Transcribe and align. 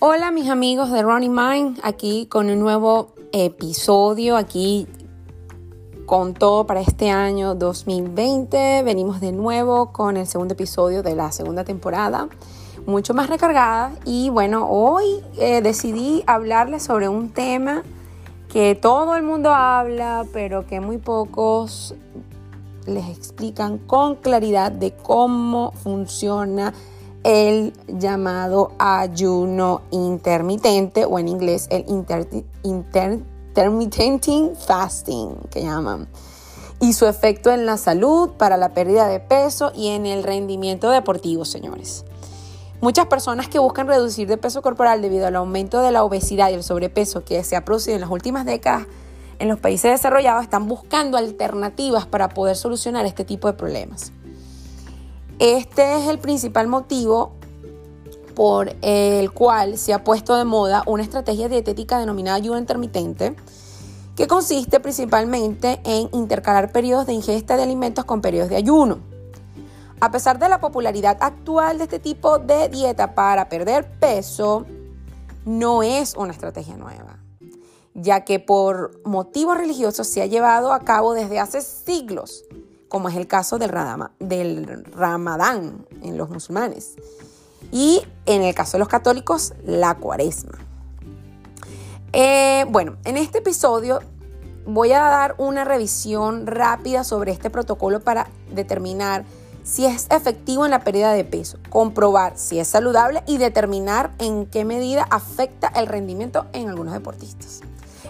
Hola 0.00 0.30
mis 0.30 0.48
amigos 0.48 0.92
de 0.92 1.02
Running 1.02 1.34
Mind, 1.34 1.80
aquí 1.82 2.26
con 2.26 2.48
un 2.48 2.60
nuevo 2.60 3.14
episodio, 3.32 4.36
aquí 4.36 4.86
con 6.06 6.34
todo 6.34 6.68
para 6.68 6.80
este 6.80 7.10
año 7.10 7.56
2020. 7.56 8.84
Venimos 8.84 9.20
de 9.20 9.32
nuevo 9.32 9.90
con 9.90 10.16
el 10.16 10.28
segundo 10.28 10.54
episodio 10.54 11.02
de 11.02 11.16
la 11.16 11.32
segunda 11.32 11.64
temporada, 11.64 12.28
mucho 12.86 13.12
más 13.12 13.28
recargada. 13.28 13.90
Y 14.04 14.30
bueno, 14.30 14.68
hoy 14.70 15.20
eh, 15.36 15.62
decidí 15.62 16.22
hablarles 16.28 16.84
sobre 16.84 17.08
un 17.08 17.30
tema 17.30 17.82
que 18.52 18.76
todo 18.76 19.16
el 19.16 19.24
mundo 19.24 19.52
habla, 19.52 20.24
pero 20.32 20.64
que 20.64 20.78
muy 20.78 20.98
pocos 20.98 21.96
les 22.86 23.08
explican 23.08 23.78
con 23.78 24.14
claridad 24.14 24.70
de 24.70 24.94
cómo 24.94 25.72
funciona 25.72 26.72
el 27.24 27.72
llamado 27.86 28.72
ayuno 28.78 29.82
intermitente 29.90 31.04
o 31.04 31.18
en 31.18 31.28
inglés 31.28 31.66
el 31.70 31.84
intermittent 31.88 33.24
fasting 34.56 35.36
que 35.50 35.62
llaman 35.62 36.08
y 36.80 36.92
su 36.92 37.06
efecto 37.06 37.50
en 37.50 37.66
la 37.66 37.76
salud, 37.76 38.30
para 38.38 38.56
la 38.56 38.72
pérdida 38.72 39.08
de 39.08 39.20
peso 39.20 39.72
y 39.74 39.88
en 39.88 40.06
el 40.06 40.22
rendimiento 40.22 40.90
deportivo, 40.90 41.44
señores. 41.44 42.04
Muchas 42.80 43.06
personas 43.06 43.48
que 43.48 43.58
buscan 43.58 43.88
reducir 43.88 44.28
de 44.28 44.36
peso 44.36 44.62
corporal 44.62 45.02
debido 45.02 45.26
al 45.26 45.34
aumento 45.34 45.80
de 45.80 45.90
la 45.90 46.04
obesidad 46.04 46.50
y 46.50 46.54
el 46.54 46.62
sobrepeso 46.62 47.24
que 47.24 47.42
se 47.42 47.56
ha 47.56 47.64
producido 47.64 47.96
en 47.96 48.02
las 48.02 48.10
últimas 48.10 48.46
décadas 48.46 48.86
en 49.40 49.48
los 49.48 49.60
países 49.60 49.90
desarrollados 49.92 50.42
están 50.42 50.66
buscando 50.66 51.16
alternativas 51.16 52.06
para 52.06 52.28
poder 52.28 52.56
solucionar 52.56 53.06
este 53.06 53.24
tipo 53.24 53.46
de 53.46 53.54
problemas. 53.54 54.12
Este 55.38 55.98
es 55.98 56.08
el 56.08 56.18
principal 56.18 56.66
motivo 56.66 57.32
por 58.34 58.74
el 58.82 59.30
cual 59.30 59.78
se 59.78 59.92
ha 59.94 60.02
puesto 60.02 60.34
de 60.34 60.44
moda 60.44 60.82
una 60.86 61.04
estrategia 61.04 61.48
dietética 61.48 62.00
denominada 62.00 62.36
ayuno 62.36 62.58
intermitente, 62.58 63.36
que 64.16 64.26
consiste 64.26 64.80
principalmente 64.80 65.80
en 65.84 66.08
intercalar 66.12 66.72
periodos 66.72 67.06
de 67.06 67.12
ingesta 67.12 67.56
de 67.56 67.62
alimentos 67.62 68.04
con 68.04 68.20
periodos 68.20 68.50
de 68.50 68.56
ayuno. 68.56 68.98
A 70.00 70.10
pesar 70.10 70.40
de 70.40 70.48
la 70.48 70.60
popularidad 70.60 71.16
actual 71.20 71.78
de 71.78 71.84
este 71.84 72.00
tipo 72.00 72.40
de 72.40 72.68
dieta 72.68 73.14
para 73.14 73.48
perder 73.48 73.88
peso, 74.00 74.66
no 75.44 75.84
es 75.84 76.16
una 76.16 76.32
estrategia 76.32 76.76
nueva, 76.76 77.20
ya 77.94 78.24
que 78.24 78.40
por 78.40 79.00
motivos 79.04 79.56
religiosos 79.56 80.08
se 80.08 80.20
ha 80.20 80.26
llevado 80.26 80.72
a 80.72 80.80
cabo 80.80 81.14
desde 81.14 81.38
hace 81.38 81.60
siglos, 81.60 82.44
como 82.88 83.08
es 83.08 83.16
el 83.16 83.26
caso 83.26 83.58
del, 83.58 83.70
Ramadán 84.92 85.86
en 86.02 86.16
los 86.16 86.30
musulmanes 86.30 86.94
y 87.70 88.02
en 88.26 88.42
el 88.42 88.54
caso 88.54 88.72
de 88.72 88.78
los 88.80 88.88
católicos, 88.88 89.54
la 89.64 89.94
cuaresma. 89.94 90.58
Eh, 92.12 92.64
bueno, 92.70 92.96
en 93.04 93.16
este 93.16 93.38
episodio 93.38 94.00
voy 94.66 94.92
a 94.92 95.00
dar 95.00 95.34
una 95.38 95.64
revisión 95.64 96.46
rápida 96.46 97.04
sobre 97.04 97.32
este 97.32 97.50
protocolo 97.50 98.00
para 98.00 98.28
determinar 98.54 99.24
si 99.62 99.84
es 99.84 100.06
efectivo 100.10 100.64
en 100.64 100.70
la 100.70 100.80
pérdida 100.80 101.12
de 101.12 101.24
peso, 101.24 101.58
comprobar 101.68 102.38
si 102.38 102.58
es 102.58 102.68
saludable 102.68 103.22
y 103.26 103.36
determinar 103.36 104.12
en 104.18 104.46
qué 104.46 104.64
medida 104.64 105.06
afecta 105.10 105.68
el 105.68 105.86
rendimiento 105.86 106.46
en 106.54 106.70
algunos 106.70 106.94
deportistas. 106.94 107.60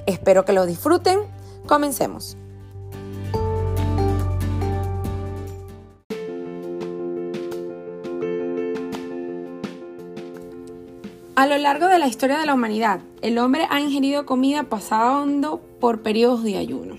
Espero 0.06 0.44
que 0.44 0.52
lo 0.52 0.66
disfruten. 0.66 1.18
Comencemos. 1.66 2.36
A 11.38 11.46
lo 11.46 11.56
largo 11.56 11.86
de 11.86 12.00
la 12.00 12.08
historia 12.08 12.36
de 12.36 12.46
la 12.46 12.54
humanidad, 12.54 12.98
el 13.22 13.38
hombre 13.38 13.68
ha 13.70 13.80
ingerido 13.80 14.26
comida 14.26 14.64
pasando 14.64 15.60
por 15.78 16.02
periodos 16.02 16.42
de 16.42 16.56
ayuno. 16.56 16.96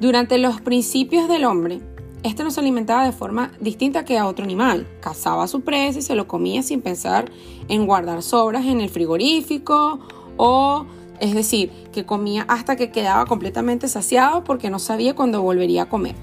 Durante 0.00 0.36
los 0.36 0.60
principios 0.60 1.28
del 1.28 1.44
hombre, 1.44 1.80
este 2.24 2.42
no 2.42 2.50
se 2.50 2.58
alimentaba 2.58 3.04
de 3.04 3.12
forma 3.12 3.52
distinta 3.60 4.04
que 4.04 4.18
a 4.18 4.26
otro 4.26 4.44
animal. 4.44 4.88
Cazaba 5.00 5.44
a 5.44 5.46
su 5.46 5.60
presa 5.60 6.00
y 6.00 6.02
se 6.02 6.16
lo 6.16 6.26
comía 6.26 6.64
sin 6.64 6.82
pensar 6.82 7.30
en 7.68 7.86
guardar 7.86 8.20
sobras 8.20 8.66
en 8.66 8.80
el 8.80 8.88
frigorífico 8.88 10.00
o, 10.36 10.84
es 11.20 11.34
decir, 11.34 11.70
que 11.92 12.04
comía 12.04 12.44
hasta 12.48 12.74
que 12.74 12.90
quedaba 12.90 13.26
completamente 13.26 13.86
saciado 13.86 14.42
porque 14.42 14.70
no 14.70 14.80
sabía 14.80 15.14
cuándo 15.14 15.40
volvería 15.40 15.82
a 15.82 15.88
comer, 15.88 16.16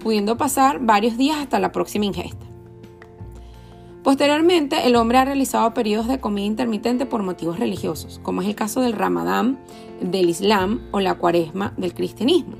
pudiendo 0.00 0.36
pasar 0.36 0.80
varios 0.80 1.16
días 1.16 1.38
hasta 1.38 1.58
la 1.58 1.72
próxima 1.72 2.04
ingesta. 2.04 2.45
Posteriormente, 4.06 4.86
el 4.86 4.94
hombre 4.94 5.18
ha 5.18 5.24
realizado 5.24 5.74
periodos 5.74 6.06
de 6.06 6.20
comida 6.20 6.46
intermitente 6.46 7.06
por 7.06 7.24
motivos 7.24 7.58
religiosos, 7.58 8.20
como 8.22 8.40
es 8.40 8.46
el 8.46 8.54
caso 8.54 8.80
del 8.80 8.92
Ramadán 8.92 9.58
del 10.00 10.30
Islam 10.30 10.80
o 10.92 11.00
la 11.00 11.16
Cuaresma 11.16 11.74
del 11.76 11.92
cristianismo. 11.92 12.54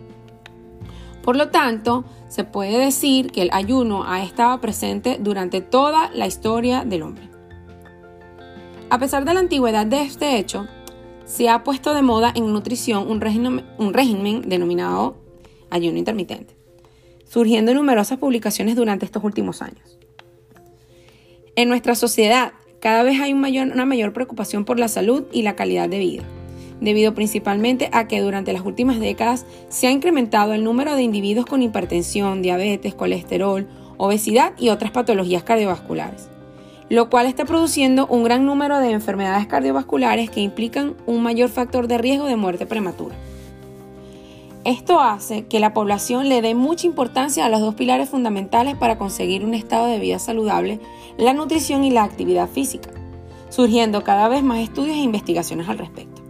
Por 1.23 1.37
lo 1.37 1.51
tanto, 1.51 2.05
se 2.27 2.43
puede 2.43 2.79
decir 2.79 3.31
que 3.31 3.43
el 3.43 3.51
ayuno 3.53 4.03
ha 4.09 4.25
estado 4.25 4.61
presente 4.61 5.19
durante 5.21 5.61
toda 5.61 6.11
la 6.11 6.27
historia 6.27 6.85
del 6.85 7.03
hombre. 7.03 7.31
A 8.91 8.99
pesar 8.99 9.25
de 9.25 9.33
la 9.33 9.39
antigüedad 9.39 9.87
de 9.87 10.03
este 10.03 10.39
hecho, 10.39 10.67
se 11.27 11.49
ha 11.49 11.63
puesto 11.63 11.95
de 11.95 12.03
moda 12.03 12.33
en 12.35 12.53
nutrición 12.53 13.09
un 13.09 13.21
régimen, 13.21 13.65
un 13.79 13.95
régimen 13.95 14.43
denominado 14.49 15.15
ayuno 15.71 15.97
intermitente, 15.97 16.57
surgiendo 17.25 17.73
numerosas 17.73 18.19
publicaciones 18.19 18.75
durante 18.75 19.05
estos 19.05 19.23
últimos 19.23 19.63
años. 19.63 19.97
En 21.59 21.71
nuestra 21.71 21.95
sociedad, 21.95 22.53
cada 22.81 23.03
vez 23.03 23.19
hay 23.19 23.33
una 23.33 23.87
mayor 23.87 24.13
preocupación 24.13 24.67
por 24.67 24.79
la 24.79 24.89
salud 24.89 25.25
y 25.33 25.41
la 25.41 25.57
calidad 25.57 25.89
de 25.89 25.99
vida, 25.99 26.23
debido 26.83 27.15
principalmente 27.15 27.89
a 27.93 28.07
que 28.07 28.21
durante 28.21 28.53
las 28.53 28.61
últimas 28.61 29.01
décadas 29.01 29.47
se 29.71 29.87
ha 29.87 29.91
incrementado 29.91 30.53
el 30.53 30.63
número 30.63 30.95
de 30.95 31.03
individuos 31.03 31.47
con 31.47 31.63
hipertensión, 31.63 32.43
diabetes, 32.43 32.95
colesterol, 32.95 33.67
obesidad 33.97 34.53
y 34.59 34.69
otras 34.69 34.91
patologías 34.91 35.45
cardiovasculares, 35.45 36.29
lo 36.91 37.09
cual 37.09 37.25
está 37.25 37.47
produciendo 37.47 38.07
un 38.07 38.23
gran 38.23 38.45
número 38.45 38.79
de 38.79 38.91
enfermedades 38.91 39.47
cardiovasculares 39.47 40.29
que 40.29 40.41
implican 40.43 40.95
un 41.07 41.23
mayor 41.23 41.49
factor 41.49 41.89
de 41.89 41.97
riesgo 41.97 42.27
de 42.27 42.37
muerte 42.37 42.67
prematura. 42.67 43.17
Esto 44.67 44.99
hace 44.99 45.47
que 45.47 45.61
la 45.61 45.73
población 45.73 46.29
le 46.29 46.43
dé 46.43 46.57
mucha 46.57 46.89
importancia 46.89 47.47
a 47.47 47.49
los 47.49 47.61
dos 47.61 47.77
pilares 47.77 48.09
fundamentales 48.09 48.75
para 48.75 48.99
conseguir 48.99 49.45
un 49.45 49.55
estado 49.55 49.87
de 49.87 50.01
vida 50.01 50.19
saludable, 50.19 50.81
la 51.19 51.33
nutrición 51.33 51.85
y 51.85 51.91
la 51.91 52.05
actividad 52.05 52.49
física, 52.49 52.91
surgiendo 53.49 54.05
cada 54.05 54.29
vez 54.29 54.43
más 54.43 54.61
estudios 54.61 54.97
e 54.97 55.01
investigaciones 55.01 55.69
al 55.69 55.79
respecto. 55.79 56.23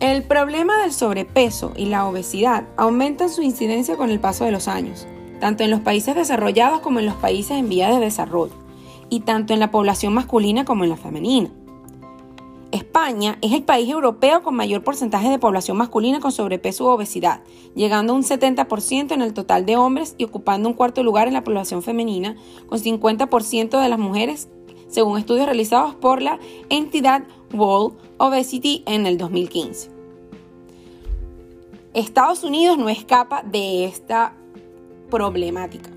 El 0.00 0.22
problema 0.22 0.82
del 0.82 0.92
sobrepeso 0.92 1.72
y 1.76 1.86
la 1.86 2.06
obesidad 2.06 2.64
aumentan 2.76 3.30
su 3.30 3.42
incidencia 3.42 3.96
con 3.96 4.10
el 4.10 4.20
paso 4.20 4.44
de 4.44 4.50
los 4.50 4.68
años, 4.68 5.06
tanto 5.40 5.64
en 5.64 5.70
los 5.70 5.80
países 5.80 6.14
desarrollados 6.14 6.80
como 6.80 6.98
en 6.98 7.06
los 7.06 7.14
países 7.16 7.52
en 7.52 7.68
vías 7.68 7.94
de 7.94 8.04
desarrollo, 8.04 8.52
y 9.08 9.20
tanto 9.20 9.54
en 9.54 9.60
la 9.60 9.70
población 9.70 10.12
masculina 10.12 10.64
como 10.64 10.84
en 10.84 10.90
la 10.90 10.96
femenina. 10.96 11.50
España 12.74 13.38
es 13.40 13.52
el 13.52 13.62
país 13.62 13.88
europeo 13.88 14.42
con 14.42 14.56
mayor 14.56 14.82
porcentaje 14.82 15.30
de 15.30 15.38
población 15.38 15.76
masculina 15.76 16.18
con 16.18 16.32
sobrepeso 16.32 16.84
u 16.84 16.88
obesidad, 16.88 17.40
llegando 17.76 18.12
a 18.12 18.16
un 18.16 18.24
70% 18.24 19.12
en 19.12 19.22
el 19.22 19.32
total 19.32 19.64
de 19.64 19.76
hombres 19.76 20.16
y 20.18 20.24
ocupando 20.24 20.68
un 20.68 20.74
cuarto 20.74 21.04
lugar 21.04 21.28
en 21.28 21.34
la 21.34 21.44
población 21.44 21.84
femenina, 21.84 22.34
con 22.66 22.80
50% 22.80 23.80
de 23.80 23.88
las 23.88 23.98
mujeres, 24.00 24.48
según 24.88 25.20
estudios 25.20 25.46
realizados 25.46 25.94
por 25.94 26.20
la 26.20 26.40
entidad 26.68 27.22
World 27.52 27.96
Obesity 28.16 28.82
en 28.86 29.06
el 29.06 29.18
2015. 29.18 29.90
Estados 31.92 32.42
Unidos 32.42 32.76
no 32.76 32.88
escapa 32.88 33.44
de 33.44 33.84
esta 33.84 34.34
problemática. 35.12 35.90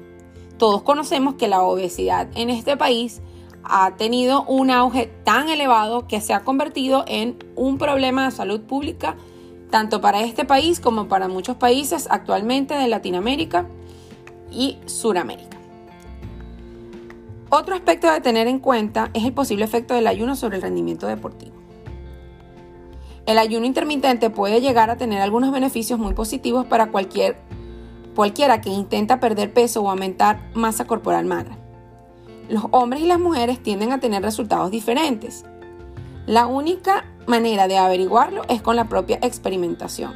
Todos 0.60 0.84
conocemos 0.84 1.34
que 1.34 1.48
la 1.48 1.64
obesidad 1.64 2.30
en 2.36 2.52
este 2.52 2.78
país 2.78 3.20
ha 3.70 3.96
tenido 3.98 4.44
un 4.44 4.72
auge 4.72 5.08
tan 5.24 5.50
elevado 5.50 6.08
que 6.08 6.22
se 6.22 6.34
ha 6.34 6.42
convertido 6.42 7.04
en 7.08 7.38
un 7.56 7.78
problema 7.78 8.26
de 8.26 8.32
salud 8.32 8.62
pública 8.62 9.16
tanto 9.70 10.00
para 10.00 10.22
este 10.22 10.46
país 10.46 10.80
como 10.80 11.08
para 11.08 11.28
muchos 11.28 11.58
países 11.58 12.08
actualmente 12.10 12.74
de 12.74 12.88
Latinoamérica 12.88 13.68
y 14.52 14.78
Suramérica. 14.86 15.58
Otro 17.50 17.76
aspecto 17.76 18.08
a 18.10 18.22
tener 18.22 18.48
en 18.48 18.60
cuenta 18.60 19.10
es 19.14 19.26
el 19.26 19.34
posible 19.34 19.66
efecto 19.66 19.94
del 19.94 20.08
ayuno 20.08 20.36
sobre 20.36 20.58
el 20.58 20.62
rendimiento 20.62 21.08
deportivo. 21.08 21.56
El 23.26 23.38
ayuno 23.38 23.66
intermitente 23.66 24.30
puede 24.30 24.62
llegar 24.62 24.90
a 24.90 24.96
tener 24.96 25.22
algunos 25.22 25.52
beneficios 25.52 26.00
muy 26.00 26.14
positivos 26.14 26.66
para 26.66 26.92
cualquier, 26.92 27.36
cualquiera 28.16 28.62
que 28.62 28.70
intenta 28.70 29.20
perder 29.20 29.54
peso 29.54 29.82
o 29.82 29.90
aumentar 29.90 30.50
masa 30.54 30.86
corporal 30.86 31.26
magra 31.26 31.67
los 32.50 32.66
hombres 32.72 33.02
y 33.02 33.06
las 33.06 33.20
mujeres 33.20 33.62
tienden 33.62 33.92
a 33.92 34.00
tener 34.00 34.22
resultados 34.22 34.72
diferentes. 34.72 35.46
La 36.26 36.48
única 36.48 37.06
manera 37.26 37.68
de 37.68 37.78
averiguarlo 37.78 38.44
es 38.50 38.62
con 38.62 38.76
la 38.76 38.90
propia 38.90 39.20
experimentación. 39.22 40.14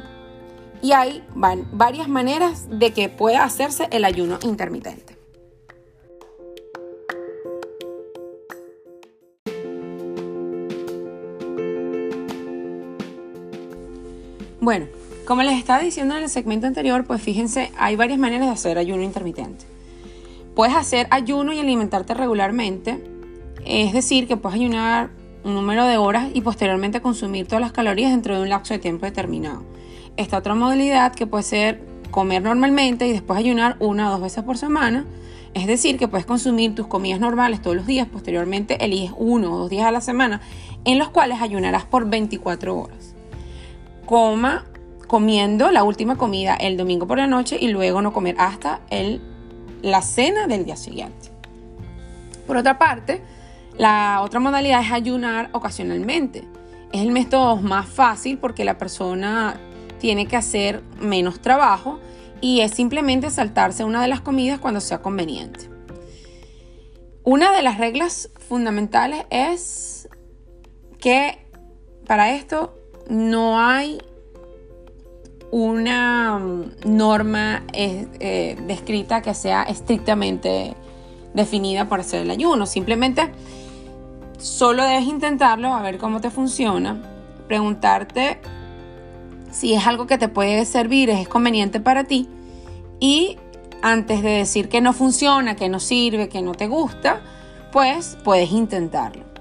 Y 0.82 0.92
hay 0.92 1.24
varias 1.34 2.08
maneras 2.08 2.66
de 2.68 2.92
que 2.92 3.08
pueda 3.08 3.44
hacerse 3.44 3.88
el 3.90 4.04
ayuno 4.04 4.38
intermitente. 4.42 5.16
Bueno, 14.60 14.86
como 15.26 15.42
les 15.42 15.58
estaba 15.58 15.80
diciendo 15.80 16.16
en 16.16 16.24
el 16.24 16.28
segmento 16.28 16.66
anterior, 16.66 17.04
pues 17.04 17.22
fíjense, 17.22 17.72
hay 17.78 17.96
varias 17.96 18.18
maneras 18.18 18.46
de 18.46 18.52
hacer 18.52 18.78
ayuno 18.78 19.02
intermitente. 19.02 19.71
Puedes 20.54 20.76
hacer 20.76 21.06
ayuno 21.10 21.52
y 21.52 21.60
alimentarte 21.60 22.14
regularmente, 22.14 23.02
es 23.64 23.92
decir, 23.92 24.26
que 24.28 24.36
puedes 24.36 24.58
ayunar 24.58 25.10
un 25.44 25.54
número 25.54 25.86
de 25.86 25.96
horas 25.96 26.28
y 26.34 26.40
posteriormente 26.42 27.00
consumir 27.00 27.46
todas 27.46 27.60
las 27.60 27.72
calorías 27.72 28.10
dentro 28.10 28.36
de 28.36 28.42
un 28.42 28.48
lapso 28.48 28.74
de 28.74 28.78
tiempo 28.78 29.06
determinado. 29.06 29.64
Esta 30.16 30.38
otra 30.38 30.54
modalidad 30.54 31.14
que 31.14 31.26
puede 31.26 31.44
ser 31.44 31.80
comer 32.10 32.42
normalmente 32.42 33.06
y 33.06 33.12
después 33.12 33.38
ayunar 33.38 33.76
una 33.80 34.08
o 34.08 34.12
dos 34.12 34.20
veces 34.20 34.44
por 34.44 34.58
semana, 34.58 35.06
es 35.54 35.66
decir, 35.66 35.98
que 35.98 36.08
puedes 36.08 36.26
consumir 36.26 36.74
tus 36.74 36.86
comidas 36.86 37.18
normales 37.18 37.60
todos 37.60 37.76
los 37.76 37.86
días, 37.86 38.06
posteriormente 38.08 38.84
eliges 38.84 39.12
uno 39.16 39.54
o 39.54 39.58
dos 39.58 39.70
días 39.70 39.86
a 39.86 39.90
la 39.90 40.00
semana 40.00 40.40
en 40.84 40.98
los 40.98 41.08
cuales 41.08 41.40
ayunarás 41.40 41.84
por 41.84 42.08
24 42.08 42.76
horas. 42.76 43.14
Coma 44.06 44.66
comiendo 45.06 45.70
la 45.70 45.84
última 45.84 46.16
comida 46.16 46.54
el 46.54 46.76
domingo 46.76 47.06
por 47.06 47.18
la 47.18 47.26
noche 47.26 47.56
y 47.60 47.68
luego 47.68 48.00
no 48.02 48.12
comer 48.12 48.36
hasta 48.38 48.80
el, 48.90 49.20
la 49.82 50.00
cena 50.00 50.46
del 50.46 50.64
día 50.64 50.76
siguiente. 50.76 51.30
Por 52.46 52.56
otra 52.56 52.78
parte, 52.78 53.22
la 53.76 54.20
otra 54.22 54.40
modalidad 54.40 54.82
es 54.82 54.92
ayunar 54.92 55.50
ocasionalmente. 55.52 56.44
Es 56.92 57.02
el 57.02 57.10
método 57.10 57.56
más 57.56 57.86
fácil 57.88 58.38
porque 58.38 58.64
la 58.64 58.78
persona 58.78 59.56
tiene 59.98 60.26
que 60.26 60.36
hacer 60.36 60.82
menos 61.00 61.40
trabajo 61.40 61.98
y 62.40 62.60
es 62.60 62.72
simplemente 62.72 63.30
saltarse 63.30 63.84
una 63.84 64.02
de 64.02 64.08
las 64.08 64.20
comidas 64.20 64.58
cuando 64.58 64.80
sea 64.80 65.00
conveniente. 65.00 65.70
Una 67.24 67.52
de 67.52 67.62
las 67.62 67.78
reglas 67.78 68.30
fundamentales 68.48 69.24
es 69.30 70.08
que 70.98 71.46
para 72.06 72.34
esto 72.34 72.74
no 73.08 73.60
hay 73.60 74.00
una 75.52 76.38
mm, 76.38 76.72
norma 76.86 77.62
eh, 77.72 78.56
descrita 78.66 79.22
que 79.22 79.34
sea 79.34 79.62
estrictamente 79.62 80.74
definida 81.34 81.88
para 81.88 82.02
hacer 82.02 82.22
el 82.22 82.30
ayuno. 82.30 82.66
Simplemente 82.66 83.30
solo 84.38 84.82
debes 84.82 85.04
intentarlo 85.04 85.72
a 85.72 85.82
ver 85.82 85.98
cómo 85.98 86.20
te 86.20 86.30
funciona, 86.30 87.00
preguntarte 87.46 88.40
si 89.52 89.74
es 89.74 89.86
algo 89.86 90.06
que 90.06 90.18
te 90.18 90.28
puede 90.28 90.64
servir, 90.64 91.10
es 91.10 91.28
conveniente 91.28 91.78
para 91.78 92.04
ti 92.04 92.28
y 92.98 93.36
antes 93.82 94.22
de 94.22 94.30
decir 94.30 94.68
que 94.68 94.80
no 94.80 94.92
funciona, 94.92 95.54
que 95.54 95.68
no 95.68 95.78
sirve, 95.78 96.28
que 96.28 96.40
no 96.40 96.54
te 96.54 96.66
gusta, 96.66 97.20
pues 97.70 98.16
puedes 98.24 98.50
intentarlo. 98.50 99.31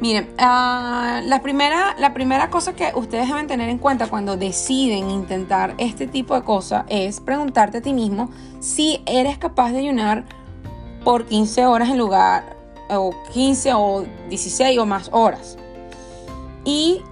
Miren, 0.00 0.30
ah, 0.38 1.20
la, 1.24 1.42
primera, 1.42 1.94
la 1.98 2.14
primera 2.14 2.48
cosa 2.48 2.74
que 2.74 2.90
ustedes 2.94 3.28
deben 3.28 3.46
tener 3.46 3.68
en 3.68 3.76
cuenta 3.76 4.06
cuando 4.06 4.38
deciden 4.38 5.10
intentar 5.10 5.74
este 5.76 6.06
tipo 6.06 6.34
de 6.34 6.42
cosas 6.42 6.84
es 6.88 7.20
preguntarte 7.20 7.78
a 7.78 7.82
ti 7.82 7.92
mismo 7.92 8.30
si 8.60 9.02
eres 9.04 9.36
capaz 9.36 9.72
de 9.72 9.78
ayunar 9.78 10.24
por 11.04 11.26
15 11.26 11.66
horas 11.66 11.90
en 11.90 11.98
lugar, 11.98 12.56
o 12.88 13.14
15 13.32 13.74
o 13.74 14.04
16 14.28 14.78
o 14.78 14.86
más 14.86 15.10
horas. 15.12 15.58
Y 16.64 17.02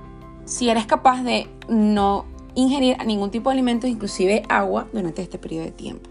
si 0.47 0.71
eres 0.71 0.87
capaz 0.87 1.23
de 1.23 1.49
no 1.69 2.25
ingerir 2.55 2.97
ningún 3.05 3.31
tipo 3.31 3.51
de 3.51 3.55
alimento, 3.55 3.87
inclusive 3.87 4.43
agua, 4.49 4.89
durante 4.93 5.23
este 5.23 5.39
periodo 5.39 5.67
de 5.67 5.73
tiempo. 5.73 6.09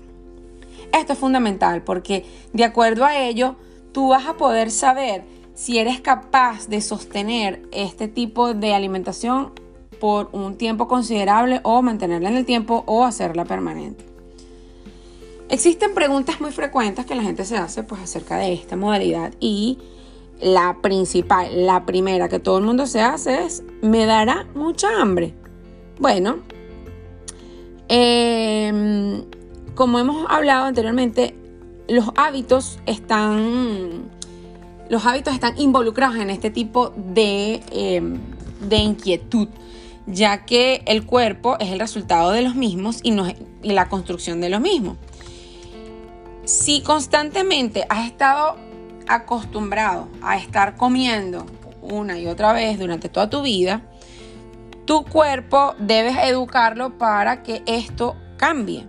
Esto 0.94 1.13
es 1.13 1.19
fundamental 1.19 1.81
porque 1.81 2.25
de 2.53 2.63
acuerdo 2.63 3.03
a 3.03 3.18
ello, 3.18 3.56
tú 3.91 4.09
vas 4.09 4.25
a 4.27 4.38
poder 4.38 4.71
saber 4.71 5.23
si 5.57 5.80
eres 5.80 6.00
capaz 6.01 6.68
de 6.68 6.81
sostener 6.81 7.63
este 7.71 8.07
tipo 8.07 8.54
de 8.54 8.75
alimentación 8.75 9.54
por 10.00 10.30
un 10.31 10.56
tiempo 10.56 10.88
considerable 10.88 11.62
o 11.63 11.81
mantenerla 11.81 12.30
en 12.30 12.38
el 12.38 12.45
tiempo 12.45 12.83
o 12.86 13.04
hacerla 13.04 13.44
permanente. 13.44 14.06
Existen 15.50 15.95
preguntas 15.95 16.39
muy 16.42 16.51
frecuentes 16.51 17.07
que 17.07 17.15
la 17.15 17.24
gente 17.24 17.44
se 17.44 17.57
hace 17.57 17.81
pues 17.81 18.00
acerca 18.01 18.38
de 18.38 18.54
esta 18.54 18.75
modalidad 18.75 19.33
y 19.39 19.80
la 20.39 20.77
principal, 20.83 21.65
la 21.65 21.88
primera 21.88 22.30
que 22.30 22.38
todo 22.38 22.59
el 22.59 22.63
mundo 22.63 22.86
se 22.86 23.01
hace 23.01 23.44
es, 23.44 23.63
¿me 23.81 24.06
dará 24.06 24.45
mucha 24.54 25.01
hambre? 25.01 25.33
Bueno, 26.00 26.38
em, 27.88 29.24
como 29.74 29.98
hemos 29.98 30.24
hablado 30.30 30.65
anteriormente, 30.65 31.36
los 31.88 32.12
hábitos 32.15 32.77
están 32.86 34.12
los 34.89 35.06
hábitos 35.06 35.34
están 35.34 35.57
involucrados 35.57 36.18
en 36.18 36.30
este 36.30 36.50
tipo 36.50 36.94
de, 36.95 37.62
em, 37.72 38.19
de 38.62 38.78
inquietud, 38.78 39.48
ya 40.06 40.45
que 40.45 40.84
el 40.86 41.06
cuerpo 41.06 41.57
es 41.60 41.72
el 41.72 41.80
resultado 41.80 42.31
de 42.31 42.42
los 42.42 42.56
mismos 42.56 43.00
y, 43.04 43.12
no, 43.12 43.28
y 43.28 43.72
la 43.72 43.89
construcción 43.89 44.42
de 44.42 44.50
los 44.50 44.62
mismos. 44.62 44.98
Si 46.45 46.81
constantemente 46.81 47.86
has 47.89 48.07
estado 48.07 48.56
acostumbrado 49.07 50.07
a 50.22 50.38
estar 50.38 50.75
comiendo 50.75 51.45
una 51.81 52.19
y 52.19 52.28
otra 52.28 52.54
vez 52.54 52.80
durante 52.80 53.10
toda 53.10 53.30
tu 53.30 53.42
vida, 53.42 53.81
tu 54.86 55.04
cuerpo 55.04 55.75
debes 55.80 56.18
educarlo 56.18 56.98
para 56.98 57.44
que 57.44 57.63
esto 57.66 58.16
cambie. 58.38 58.88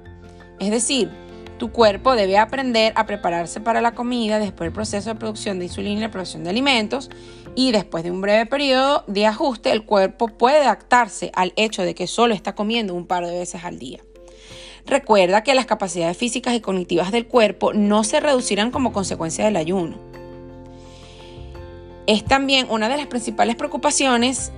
Es 0.61 0.71
decir, 0.71 1.11
tu 1.59 1.73
cuerpo 1.73 2.15
debe 2.15 2.39
aprender 2.39 2.93
a 2.97 3.05
prepararse 3.05 3.61
para 3.61 3.81
la 3.81 3.93
comida 3.93 4.39
después 4.39 4.67
del 4.67 4.73
proceso 4.73 5.11
de 5.11 5.17
producción 5.17 5.59
de 5.59 5.67
insulina 5.67 5.99
y 5.99 6.03
la 6.03 6.11
producción 6.11 6.45
de 6.45 6.51
alimentos 6.51 7.11
y 7.55 7.73
después 7.73 8.05
de 8.05 8.11
un 8.11 8.21
breve 8.21 8.47
periodo 8.47 9.05
de 9.09 9.27
ajuste 9.27 9.73
el 9.73 9.85
cuerpo 9.85 10.29
puede 10.29 10.59
adaptarse 10.61 11.31
al 11.35 11.53
hecho 11.57 11.83
de 11.83 11.95
que 11.95 12.07
solo 12.07 12.33
está 12.33 12.55
comiendo 12.55 12.95
un 12.95 13.07
par 13.07 13.27
de 13.27 13.39
veces 13.39 13.65
al 13.65 13.79
día. 13.79 14.01
Recuerda 14.87 15.43
que 15.43 15.55
las 15.55 15.67
capacidades 15.67 16.17
físicas 16.17 16.55
y 16.55 16.61
cognitivas 16.61 17.13
del 17.13 17.27
cuerpo 17.27 17.75
no 17.75 18.05
se 18.05 18.21
reducirán 18.21 18.71
como 18.71 18.93
consecuencia 18.93 19.45
del 19.45 19.57
ayuno. 19.57 19.99
Es 22.07 22.25
también 22.25 22.69
una 22.71 22.89
de 22.89 22.97
las 22.97 23.07
principales 23.07 23.57
preocupaciones 23.57 24.51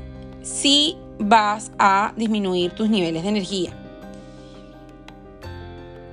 si 0.43 0.97
vas 1.19 1.73
a 1.79 2.13
disminuir 2.17 2.73
tus 2.73 2.89
niveles 2.89 3.25
de 3.25 3.29
energía. 3.29 3.80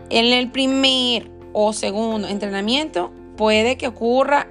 En 0.10 0.26
el 0.26 0.50
primer 0.52 1.30
o 1.54 1.74
segundo 1.74 2.28
entrenamiento 2.28 3.12
puede 3.36 3.78
que 3.78 3.88
ocurra 3.88 4.48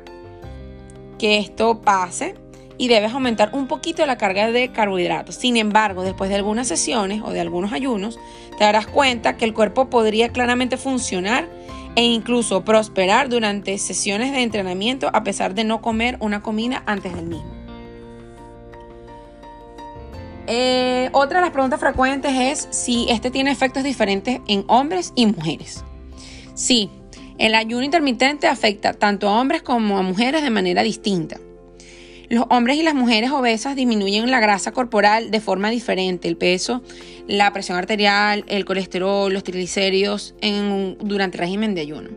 que 1.19 1.39
esto 1.39 1.81
pase 1.81 2.35
y 2.79 2.89
debes 2.89 3.13
aumentar 3.13 3.51
un 3.55 3.67
poquito 3.67 4.05
la 4.05 4.19
carga 4.19 4.51
de 4.51 4.71
carbohidratos. 4.71 5.37
Sin 5.37 5.57
embargo, 5.57 6.03
después 6.03 6.29
de 6.29 6.37
algunas 6.37 6.69
sesiones 6.69 7.23
o 7.25 7.31
de 7.31 7.41
algunos 7.41 7.73
ayunos, 7.73 8.19
te 8.59 8.65
darás 8.65 8.87
cuenta 8.87 9.37
que 9.37 9.47
el 9.47 9.55
cuerpo 9.55 9.89
podría 9.89 10.29
claramente 10.29 10.77
funcionar 10.77 11.49
e 11.95 12.05
incluso 12.05 12.63
prosperar 12.63 13.31
durante 13.31 13.79
sesiones 13.79 14.33
de 14.33 14.43
entrenamiento 14.43 15.09
a 15.15 15.25
pesar 15.25 15.55
de 15.55 15.65
no 15.65 15.81
comer 15.81 16.19
una 16.21 16.43
comida 16.43 16.83
antes 16.85 17.15
del 17.15 17.27
mismo. 17.27 17.51
Eh, 20.47 20.96
otra 21.13 21.39
de 21.39 21.47
las 21.47 21.53
preguntas 21.53 21.81
frecuentes 21.81 22.33
es 22.35 22.69
si 22.71 23.07
este 23.09 23.31
tiene 23.31 23.51
efectos 23.51 23.85
diferentes 23.85 24.41
en 24.47 24.65
hombres 24.69 25.13
y 25.15 25.27
mujeres. 25.27 25.85
Sí, 26.55 26.91
el 27.39 27.55
ayuno 27.55 27.85
intermitente 27.85 28.47
afecta 28.47 28.95
tanto 28.95 29.29
a 29.29 29.41
hombres 29.41 29.63
como 29.63 29.99
a 29.99 30.03
mujeres 30.03 30.43
de 30.43 30.51
manera 30.51 30.83
distinta. 30.83 31.39
Los 32.29 32.47
hombres 32.51 32.77
y 32.77 32.83
las 32.83 32.95
mujeres 32.95 33.31
obesas 33.31 33.77
disminuyen 33.77 34.31
la 34.31 34.41
grasa 34.41 34.73
corporal 34.73 35.31
de 35.31 35.41
forma 35.41 35.71
diferente, 35.71 36.27
el 36.27 36.37
peso, 36.37 36.83
la 37.29 37.53
presión 37.53 37.79
arterial, 37.79 38.45
el 38.49 38.65
colesterol, 38.65 39.33
los 39.33 39.45
triglicéridos 39.45 40.35
durante 41.01 41.37
el 41.37 41.41
régimen 41.41 41.75
de 41.75 41.83
ayuno. 41.83 42.11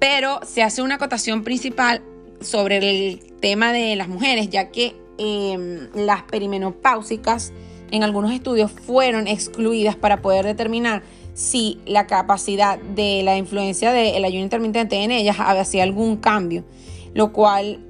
Pero 0.00 0.40
se 0.44 0.62
hace 0.62 0.82
una 0.82 0.96
acotación 0.96 1.44
principal 1.44 2.02
sobre 2.40 2.78
el 2.78 3.20
tema 3.40 3.72
de 3.72 3.94
las 3.94 4.08
mujeres, 4.08 4.48
ya 4.48 4.70
que 4.70 4.96
Em, 5.22 5.90
las 5.94 6.22
perimenopáusicas 6.22 7.52
en 7.90 8.04
algunos 8.04 8.32
estudios 8.32 8.70
fueron 8.70 9.26
excluidas 9.26 9.94
para 9.94 10.22
poder 10.22 10.46
determinar 10.46 11.02
si 11.34 11.78
la 11.84 12.06
capacidad 12.06 12.78
de 12.78 13.22
la 13.22 13.36
influencia 13.36 13.92
del 13.92 14.24
ayuno 14.24 14.44
intermitente 14.44 14.96
en 14.96 15.10
ellas 15.10 15.36
hacía 15.38 15.82
algún 15.82 16.16
cambio, 16.16 16.64
lo 17.12 17.34
cual 17.34 17.80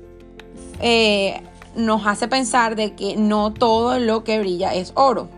eh, 0.81 1.41
nos 1.77 2.05
hace 2.05 2.27
pensar 2.27 2.75
de 2.75 2.95
que 2.95 3.15
no 3.17 3.53
todo 3.53 4.01
lo 4.01 4.25
que 4.25 4.41
brilla 4.41 4.75
es 4.75 4.91
oro. 4.97 5.29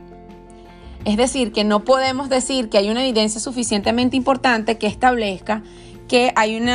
Es 1.04 1.18
decir, 1.18 1.52
que 1.52 1.62
no 1.62 1.84
podemos 1.84 2.30
decir 2.30 2.70
que 2.70 2.78
hay 2.78 2.88
una 2.88 3.02
evidencia 3.02 3.38
suficientemente 3.38 4.16
importante 4.16 4.78
que 4.78 4.87
establezca 4.87 5.62
que 6.12 6.30
hay 6.37 6.61
un 6.61 6.68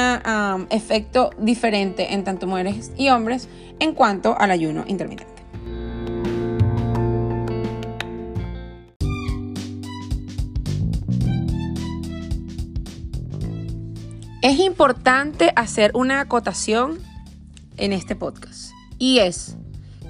efecto 0.71 1.29
diferente 1.38 2.15
en 2.15 2.24
tanto 2.24 2.47
mujeres 2.47 2.91
y 2.97 3.09
hombres 3.09 3.47
en 3.79 3.93
cuanto 3.93 4.38
al 4.38 4.51
ayuno 4.51 4.84
intermitente. 4.88 5.38
Es 14.41 14.60
importante 14.60 15.51
hacer 15.55 15.91
una 15.93 16.22
acotación 16.22 17.00
en 17.75 17.91
este 17.91 18.15
podcast 18.15 18.72
y 18.98 19.19
es 19.19 19.57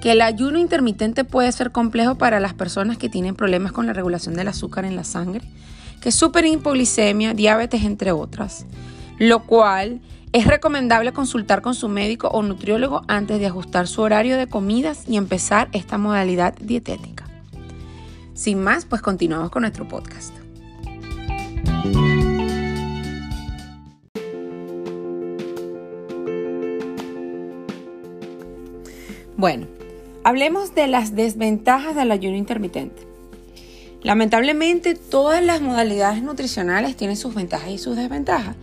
que 0.01 0.11
el 0.11 0.21
ayuno 0.21 0.59
intermitente 0.59 1.23
puede 1.23 1.51
ser 1.51 1.71
complejo 1.71 2.15
para 2.15 2.39
las 2.39 2.53
personas 2.53 2.97
que 2.97 3.09
tienen 3.09 3.35
problemas 3.35 3.71
con 3.71 3.87
la 3.87 3.93
regulación 3.93 4.35
del 4.35 4.49
azúcar 4.49 4.85
en 4.85 4.95
la 4.95 5.03
sangre, 5.03 5.41
que 6.01 6.09
es 6.09 6.15
súper 6.15 6.45
hipoglicemia, 6.45 7.33
diabetes, 7.33 7.83
entre 7.83 8.11
otras, 8.11 8.65
lo 9.17 9.43
cual 9.43 10.01
es 10.33 10.45
recomendable 10.45 11.13
consultar 11.13 11.61
con 11.61 11.73
su 11.73 11.87
médico 11.87 12.27
o 12.27 12.41
nutriólogo 12.43 13.03
antes 13.07 13.39
de 13.39 13.47
ajustar 13.47 13.87
su 13.87 14.01
horario 14.01 14.37
de 14.37 14.47
comidas 14.47 15.03
y 15.07 15.17
empezar 15.17 15.69
esta 15.71 15.97
modalidad 15.97 16.55
dietética. 16.59 17.25
Sin 18.33 18.61
más, 18.61 18.85
pues 18.85 19.01
continuamos 19.01 19.49
con 19.49 19.61
nuestro 19.61 19.87
podcast. 19.87 20.33
Bueno, 29.37 29.67
hablemos 30.23 30.73
de 30.73 30.87
las 30.87 31.15
desventajas 31.15 31.95
del 31.95 32.11
ayuno 32.11 32.37
intermitente. 32.37 33.07
Lamentablemente, 34.01 34.95
todas 34.95 35.43
las 35.43 35.61
modalidades 35.61 36.23
nutricionales 36.23 36.95
tienen 36.95 37.17
sus 37.17 37.35
ventajas 37.35 37.69
y 37.69 37.77
sus 37.77 37.95
desventajas. 37.95 38.55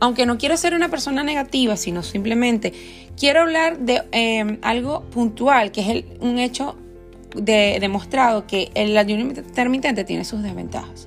Aunque 0.00 0.26
no 0.26 0.38
quiero 0.38 0.56
ser 0.56 0.74
una 0.74 0.88
persona 0.88 1.22
negativa, 1.22 1.76
sino 1.76 2.02
simplemente 2.02 2.72
quiero 3.16 3.40
hablar 3.40 3.78
de 3.78 4.02
em, 4.12 4.58
algo 4.62 5.02
puntual, 5.10 5.70
que 5.72 5.80
es 5.80 6.04
un 6.20 6.38
hecho 6.38 6.76
demostrado 7.34 8.46
que 8.46 8.72
el 8.74 8.96
ayuno 8.96 9.22
intermitente 9.22 10.02
tiene 10.04 10.24
sus 10.24 10.42
desventajas. 10.42 11.06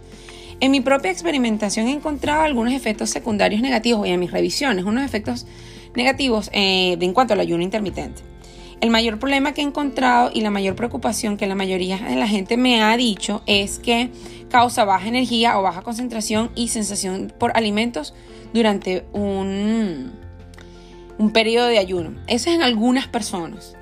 En 0.60 0.72
mi 0.72 0.80
propia 0.80 1.12
experimentación 1.12 1.88
he 1.88 1.92
encontrado 1.92 2.44
algunos 2.44 2.74
efectos 2.74 3.10
secundarios 3.10 3.62
negativos 3.62 4.08
y 4.08 4.12
en 4.12 4.20
mis 4.20 4.32
revisiones, 4.32 4.86
unos 4.86 5.04
efectos 5.04 5.46
negativos 5.96 6.50
eh, 6.54 6.98
en 7.00 7.14
cuanto 7.14 7.34
al 7.34 7.42
ayuno 7.42 7.64
intermitente. 7.64 8.22
El 8.80 8.90
mayor 8.90 9.18
problema 9.18 9.54
que 9.54 9.62
he 9.62 9.64
encontrado 9.64 10.30
y 10.34 10.42
la 10.42 10.52
mayor 10.52 10.76
preocupación 10.76 11.38
que 11.38 11.48
la 11.48 11.56
mayoría 11.56 11.98
de 11.98 12.16
la 12.16 12.28
gente 12.28 12.58
me 12.58 12.82
ha 12.82 12.96
dicho 12.98 13.42
es 13.46 13.80
que 13.80 14.10
causa 14.50 14.84
baja 14.84 15.08
energía 15.08 15.58
o 15.58 15.64
baja 15.64 15.82
concentración 15.82 16.52
y 16.56 16.68
sensación 16.68 17.32
por 17.38 17.56
alimentos 17.56 18.14
durante 18.54 19.06
un, 19.14 20.12
un 21.18 21.32
periodo 21.32 21.68
de 21.68 21.80
ayuno. 21.80 22.14
Eso 22.28 22.50
es 22.50 22.56
en 22.56 22.64
algunas 22.64 23.08
personas. 23.08 23.76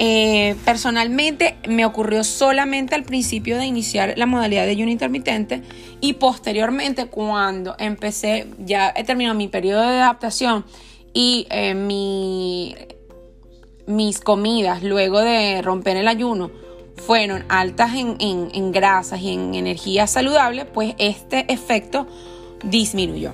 Eh, 0.00 0.56
personalmente 0.64 1.56
me 1.68 1.86
ocurrió 1.86 2.24
solamente 2.24 2.96
al 2.96 3.04
principio 3.04 3.58
de 3.58 3.66
iniciar 3.66 4.14
la 4.16 4.26
modalidad 4.26 4.64
de 4.64 4.72
ayuno 4.72 4.90
intermitente 4.90 5.62
y 6.00 6.14
posteriormente 6.14 7.06
cuando 7.06 7.76
empecé, 7.78 8.48
ya 8.58 8.92
he 8.96 9.04
terminado 9.04 9.36
mi 9.36 9.46
periodo 9.46 9.82
de 9.82 9.98
adaptación 10.00 10.64
y 11.12 11.46
eh, 11.48 11.74
mi 11.74 12.74
mis 13.86 14.20
comidas 14.20 14.82
luego 14.82 15.20
de 15.20 15.60
romper 15.62 15.96
el 15.96 16.08
ayuno 16.08 16.50
fueron 16.96 17.44
altas 17.48 17.92
en, 17.94 18.72
grasas 18.72 19.20
y 19.20 19.32
en 19.32 19.54
energía 19.54 20.06
saludable, 20.06 20.64
pues 20.64 20.94
este 20.98 21.52
efecto 21.52 22.06
disminuyó. 22.62 23.32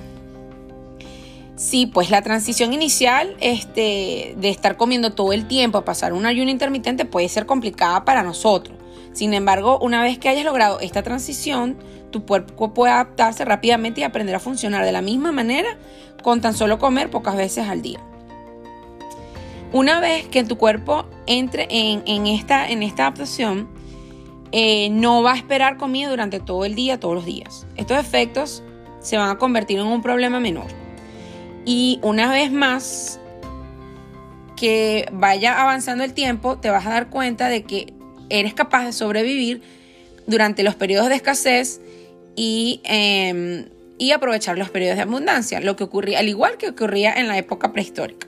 Sí, 1.61 1.85
pues 1.85 2.09
la 2.09 2.23
transición 2.23 2.73
inicial 2.73 3.37
este, 3.39 4.33
de 4.35 4.49
estar 4.49 4.77
comiendo 4.77 5.11
todo 5.11 5.31
el 5.31 5.47
tiempo 5.47 5.77
a 5.77 5.85
pasar 5.85 6.11
un 6.11 6.25
ayuno 6.25 6.49
intermitente 6.49 7.05
puede 7.05 7.29
ser 7.29 7.45
complicada 7.45 8.03
para 8.03 8.23
nosotros. 8.23 8.75
Sin 9.13 9.35
embargo, 9.35 9.77
una 9.79 10.01
vez 10.01 10.17
que 10.17 10.27
hayas 10.27 10.43
logrado 10.43 10.79
esta 10.79 11.03
transición, 11.03 11.77
tu 12.09 12.25
cuerpo 12.25 12.73
puede 12.73 12.93
adaptarse 12.93 13.45
rápidamente 13.45 14.01
y 14.01 14.03
aprender 14.03 14.33
a 14.33 14.39
funcionar 14.39 14.83
de 14.83 14.91
la 14.91 15.03
misma 15.03 15.31
manera 15.31 15.77
con 16.23 16.41
tan 16.41 16.55
solo 16.55 16.79
comer 16.79 17.11
pocas 17.11 17.35
veces 17.35 17.67
al 17.67 17.83
día. 17.83 17.99
Una 19.71 19.99
vez 19.99 20.25
que 20.29 20.43
tu 20.43 20.57
cuerpo 20.57 21.05
entre 21.27 21.67
en, 21.69 22.25
esta, 22.25 22.63
adaptación, 22.63 23.69
eh, 24.51 24.89
no 24.89 25.21
va 25.21 25.33
a 25.33 25.37
esperar 25.37 25.77
comida 25.77 26.09
durante 26.09 26.39
todo 26.39 26.65
el 26.65 26.73
día, 26.73 26.99
todos 26.99 27.13
los 27.13 27.25
días. 27.25 27.67
Estos 27.75 27.99
efectos 27.99 28.63
se 28.99 29.17
van 29.17 29.29
a 29.29 29.37
convertir 29.37 29.77
en 29.77 29.85
un 29.85 30.01
problema 30.01 30.39
menor. 30.39 30.80
Y 31.65 31.99
una 32.01 32.31
vez 32.31 32.51
más 32.51 33.19
que 34.55 35.07
vaya 35.11 35.61
avanzando 35.61 36.03
el 36.03 36.13
tiempo, 36.13 36.57
te 36.57 36.69
vas 36.69 36.85
a 36.85 36.89
dar 36.89 37.09
cuenta 37.09 37.49
de 37.49 37.63
que 37.63 37.93
eres 38.29 38.53
capaz 38.53 38.85
de 38.85 38.93
sobrevivir 38.93 39.61
durante 40.27 40.63
los 40.63 40.75
periodos 40.75 41.09
de 41.09 41.15
escasez 41.15 41.81
y, 42.35 42.81
em, 42.83 43.65
y 43.97 44.11
aprovechar 44.11 44.57
los 44.57 44.69
periodos 44.69 44.97
de 44.97 45.03
abundancia, 45.03 45.59
lo 45.59 45.75
que 45.75 45.83
ocurría, 45.83 46.19
al 46.19 46.29
igual 46.29 46.57
que 46.57 46.69
ocurría 46.69 47.13
en 47.13 47.27
la 47.27 47.37
época 47.37 47.73
prehistórica. 47.73 48.27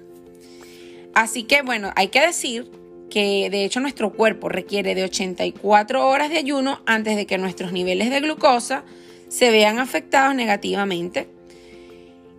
Así 1.13 1.43
que 1.43 1.61
bueno, 1.61 1.91
hay 1.95 2.07
que 2.07 2.21
decir 2.21 2.69
que 3.09 3.49
de 3.51 3.63
hecho 3.63 3.79
nuestro 3.79 4.11
cuerpo 4.11 4.49
requiere 4.49 4.95
de 4.95 5.03
84 5.03 6.07
horas 6.07 6.31
de 6.31 6.37
ayuno 6.37 6.81
antes 6.85 7.15
de 7.15 7.27
que 7.27 7.37
nuestros 7.37 7.71
niveles 7.71 8.09
de 8.09 8.19
glucosa 8.21 8.83
se 9.29 9.51
vean 9.51 9.77
afectados 9.77 10.35
negativamente. 10.35 11.27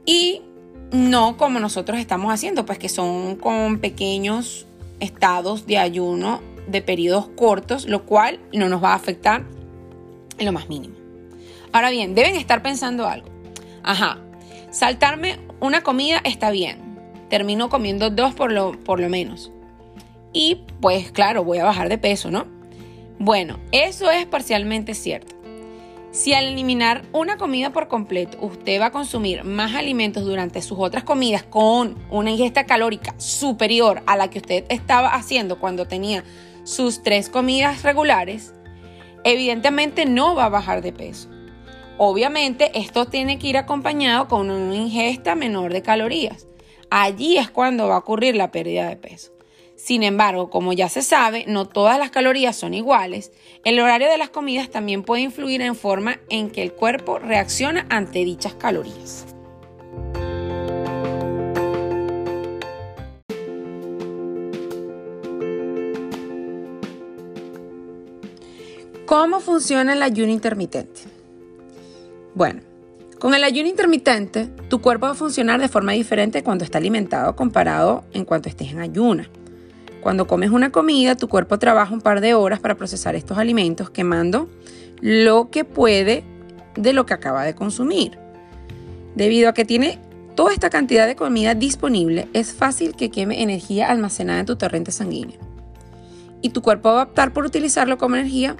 Y 0.04 0.42
no 0.94 1.36
como 1.36 1.58
nosotros 1.58 1.98
estamos 1.98 2.32
haciendo, 2.32 2.64
pues 2.64 2.78
que 2.78 2.88
son 2.88 3.34
con 3.34 3.78
pequeños 3.80 4.64
estados 5.00 5.66
de 5.66 5.78
ayuno 5.78 6.40
de 6.68 6.82
periodos 6.82 7.26
cortos, 7.36 7.86
lo 7.86 8.06
cual 8.06 8.38
no 8.52 8.68
nos 8.68 8.82
va 8.82 8.92
a 8.92 8.94
afectar 8.94 9.44
en 10.38 10.46
lo 10.46 10.52
más 10.52 10.68
mínimo. 10.68 10.94
Ahora 11.72 11.90
bien, 11.90 12.14
deben 12.14 12.36
estar 12.36 12.62
pensando 12.62 13.08
algo. 13.08 13.28
Ajá, 13.82 14.18
saltarme 14.70 15.40
una 15.58 15.82
comida 15.82 16.20
está 16.24 16.52
bien, 16.52 16.78
termino 17.28 17.68
comiendo 17.68 18.10
dos 18.10 18.32
por 18.34 18.52
lo, 18.52 18.72
por 18.84 19.00
lo 19.00 19.08
menos. 19.08 19.50
Y 20.32 20.60
pues 20.80 21.10
claro, 21.10 21.42
voy 21.42 21.58
a 21.58 21.64
bajar 21.64 21.88
de 21.88 21.98
peso, 21.98 22.30
¿no? 22.30 22.46
Bueno, 23.18 23.58
eso 23.72 24.12
es 24.12 24.26
parcialmente 24.26 24.94
cierto. 24.94 25.33
Si 26.14 26.32
al 26.32 26.44
eliminar 26.46 27.02
una 27.12 27.36
comida 27.36 27.70
por 27.70 27.88
completo 27.88 28.38
usted 28.40 28.80
va 28.80 28.86
a 28.86 28.92
consumir 28.92 29.42
más 29.42 29.74
alimentos 29.74 30.24
durante 30.24 30.62
sus 30.62 30.78
otras 30.78 31.02
comidas 31.02 31.42
con 31.42 31.96
una 32.08 32.30
ingesta 32.30 32.66
calórica 32.66 33.14
superior 33.18 34.00
a 34.06 34.16
la 34.16 34.30
que 34.30 34.38
usted 34.38 34.64
estaba 34.68 35.08
haciendo 35.08 35.58
cuando 35.58 35.88
tenía 35.88 36.22
sus 36.62 37.02
tres 37.02 37.28
comidas 37.28 37.82
regulares, 37.82 38.54
evidentemente 39.24 40.06
no 40.06 40.36
va 40.36 40.44
a 40.44 40.50
bajar 40.50 40.82
de 40.82 40.92
peso. 40.92 41.28
Obviamente 41.98 42.70
esto 42.78 43.06
tiene 43.06 43.40
que 43.40 43.48
ir 43.48 43.58
acompañado 43.58 44.28
con 44.28 44.50
una 44.50 44.76
ingesta 44.76 45.34
menor 45.34 45.72
de 45.72 45.82
calorías 45.82 46.46
allí 46.90 47.38
es 47.38 47.50
cuando 47.50 47.88
va 47.88 47.96
a 47.96 47.98
ocurrir 47.98 48.36
la 48.36 48.52
pérdida 48.52 48.88
de 48.88 48.96
peso. 48.96 49.33
Sin 49.84 50.02
embargo, 50.02 50.48
como 50.48 50.72
ya 50.72 50.88
se 50.88 51.02
sabe, 51.02 51.44
no 51.46 51.66
todas 51.66 51.98
las 51.98 52.10
calorías 52.10 52.56
son 52.56 52.72
iguales. 52.72 53.32
El 53.66 53.78
horario 53.78 54.08
de 54.08 54.16
las 54.16 54.30
comidas 54.30 54.70
también 54.70 55.02
puede 55.02 55.20
influir 55.20 55.60
en 55.60 55.76
forma 55.76 56.20
en 56.30 56.48
que 56.48 56.62
el 56.62 56.72
cuerpo 56.72 57.18
reacciona 57.18 57.84
ante 57.90 58.20
dichas 58.20 58.54
calorías. 58.54 59.26
¿Cómo 69.04 69.40
funciona 69.40 69.92
el 69.92 70.02
ayuno 70.02 70.32
intermitente? 70.32 71.02
Bueno, 72.34 72.62
con 73.18 73.34
el 73.34 73.44
ayuno 73.44 73.68
intermitente, 73.68 74.46
tu 74.70 74.80
cuerpo 74.80 75.04
va 75.04 75.12
a 75.12 75.14
funcionar 75.14 75.60
de 75.60 75.68
forma 75.68 75.92
diferente 75.92 76.42
cuando 76.42 76.64
está 76.64 76.78
alimentado 76.78 77.36
comparado 77.36 78.04
en 78.14 78.24
cuanto 78.24 78.48
estés 78.48 78.70
en 78.70 78.80
ayuna. 78.80 79.28
Cuando 80.04 80.26
comes 80.26 80.50
una 80.50 80.70
comida, 80.70 81.16
tu 81.16 81.28
cuerpo 81.28 81.58
trabaja 81.58 81.94
un 81.94 82.02
par 82.02 82.20
de 82.20 82.34
horas 82.34 82.60
para 82.60 82.74
procesar 82.74 83.14
estos 83.14 83.38
alimentos, 83.38 83.88
quemando 83.88 84.50
lo 85.00 85.48
que 85.48 85.64
puede 85.64 86.24
de 86.76 86.92
lo 86.92 87.06
que 87.06 87.14
acaba 87.14 87.42
de 87.42 87.54
consumir. 87.54 88.18
Debido 89.14 89.48
a 89.48 89.54
que 89.54 89.64
tiene 89.64 89.98
toda 90.34 90.52
esta 90.52 90.68
cantidad 90.68 91.06
de 91.06 91.16
comida 91.16 91.54
disponible, 91.54 92.28
es 92.34 92.52
fácil 92.52 92.94
que 92.94 93.10
queme 93.10 93.40
energía 93.40 93.88
almacenada 93.88 94.40
en 94.40 94.46
tu 94.46 94.56
torrente 94.56 94.92
sanguíneo. 94.92 95.38
Y 96.42 96.50
tu 96.50 96.60
cuerpo 96.60 96.92
va 96.92 97.00
a 97.00 97.04
optar 97.04 97.32
por 97.32 97.46
utilizarlo 97.46 97.96
como 97.96 98.16
energía 98.16 98.56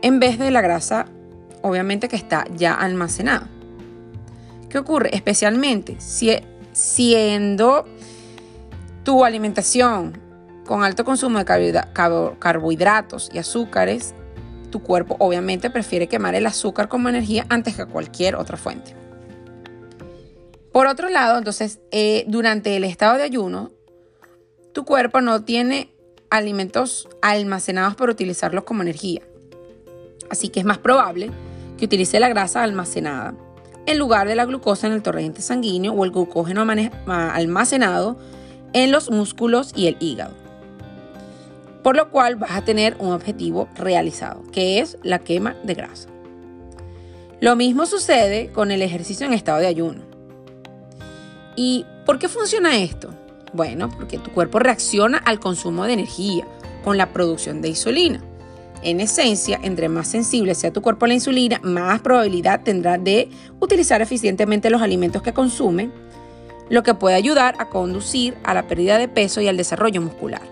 en 0.00 0.18
vez 0.18 0.38
de 0.38 0.50
la 0.50 0.62
grasa 0.62 1.08
obviamente 1.60 2.08
que 2.08 2.16
está 2.16 2.46
ya 2.56 2.72
almacenado. 2.72 3.48
¿Qué 4.70 4.78
ocurre? 4.78 5.14
Especialmente 5.14 5.96
si, 6.00 6.34
siendo 6.72 7.84
tu 9.04 9.26
alimentación 9.26 10.21
con 10.66 10.84
alto 10.84 11.04
consumo 11.04 11.38
de 11.38 11.44
carbohidratos 12.38 13.30
y 13.32 13.38
azúcares, 13.38 14.14
tu 14.70 14.82
cuerpo 14.82 15.16
obviamente 15.18 15.70
prefiere 15.70 16.08
quemar 16.08 16.34
el 16.34 16.46
azúcar 16.46 16.88
como 16.88 17.08
energía 17.08 17.46
antes 17.48 17.76
que 17.76 17.86
cualquier 17.86 18.36
otra 18.36 18.56
fuente. 18.56 18.96
Por 20.72 20.86
otro 20.86 21.10
lado, 21.10 21.38
entonces, 21.38 21.80
eh, 21.90 22.24
durante 22.28 22.76
el 22.76 22.84
estado 22.84 23.18
de 23.18 23.24
ayuno, 23.24 23.70
tu 24.72 24.84
cuerpo 24.84 25.20
no 25.20 25.44
tiene 25.44 25.92
alimentos 26.30 27.08
almacenados 27.20 27.94
para 27.94 28.10
utilizarlos 28.10 28.64
como 28.64 28.82
energía. 28.82 29.20
Así 30.30 30.48
que 30.48 30.60
es 30.60 30.66
más 30.66 30.78
probable 30.78 31.30
que 31.76 31.84
utilice 31.84 32.18
la 32.18 32.30
grasa 32.30 32.62
almacenada 32.62 33.34
en 33.84 33.98
lugar 33.98 34.26
de 34.26 34.36
la 34.36 34.46
glucosa 34.46 34.86
en 34.86 34.94
el 34.94 35.02
torrente 35.02 35.42
sanguíneo 35.42 35.92
o 35.92 36.04
el 36.04 36.10
glucógeno 36.10 36.64
almacenado 37.06 38.16
en 38.72 38.92
los 38.92 39.10
músculos 39.10 39.72
y 39.76 39.88
el 39.88 39.96
hígado. 40.00 40.41
Por 41.82 41.96
lo 41.96 42.10
cual 42.10 42.36
vas 42.36 42.52
a 42.52 42.64
tener 42.64 42.96
un 42.98 43.12
objetivo 43.12 43.68
realizado, 43.76 44.42
que 44.52 44.80
es 44.80 44.98
la 45.02 45.18
quema 45.18 45.56
de 45.64 45.74
grasa. 45.74 46.08
Lo 47.40 47.56
mismo 47.56 47.86
sucede 47.86 48.52
con 48.52 48.70
el 48.70 48.82
ejercicio 48.82 49.26
en 49.26 49.32
estado 49.32 49.58
de 49.58 49.66
ayuno. 49.66 50.02
¿Y 51.56 51.84
por 52.06 52.18
qué 52.18 52.28
funciona 52.28 52.78
esto? 52.78 53.10
Bueno, 53.52 53.90
porque 53.90 54.18
tu 54.18 54.30
cuerpo 54.30 54.58
reacciona 54.58 55.18
al 55.18 55.40
consumo 55.40 55.84
de 55.84 55.94
energía 55.94 56.46
con 56.84 56.96
la 56.96 57.12
producción 57.12 57.60
de 57.60 57.68
insulina. 57.68 58.22
En 58.82 59.00
esencia, 59.00 59.60
entre 59.62 59.88
más 59.88 60.08
sensible 60.08 60.54
sea 60.54 60.72
tu 60.72 60.82
cuerpo 60.82 61.04
a 61.04 61.08
la 61.08 61.14
insulina, 61.14 61.60
más 61.62 62.00
probabilidad 62.00 62.62
tendrá 62.62 62.98
de 62.98 63.28
utilizar 63.60 64.02
eficientemente 64.02 64.70
los 64.70 64.82
alimentos 64.82 65.22
que 65.22 65.32
consume, 65.32 65.90
lo 66.68 66.82
que 66.82 66.94
puede 66.94 67.14
ayudar 67.14 67.54
a 67.58 67.68
conducir 67.68 68.36
a 68.44 68.54
la 68.54 68.66
pérdida 68.66 68.98
de 68.98 69.08
peso 69.08 69.40
y 69.40 69.48
al 69.48 69.56
desarrollo 69.56 70.00
muscular. 70.00 70.51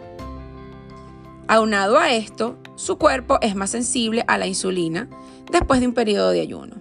Aunado 1.50 1.98
a 1.98 2.12
esto, 2.12 2.56
su 2.76 2.96
cuerpo 2.96 3.40
es 3.42 3.56
más 3.56 3.70
sensible 3.70 4.24
a 4.28 4.38
la 4.38 4.46
insulina 4.46 5.10
después 5.50 5.80
de 5.80 5.88
un 5.88 5.94
periodo 5.94 6.30
de 6.30 6.42
ayuno. 6.42 6.76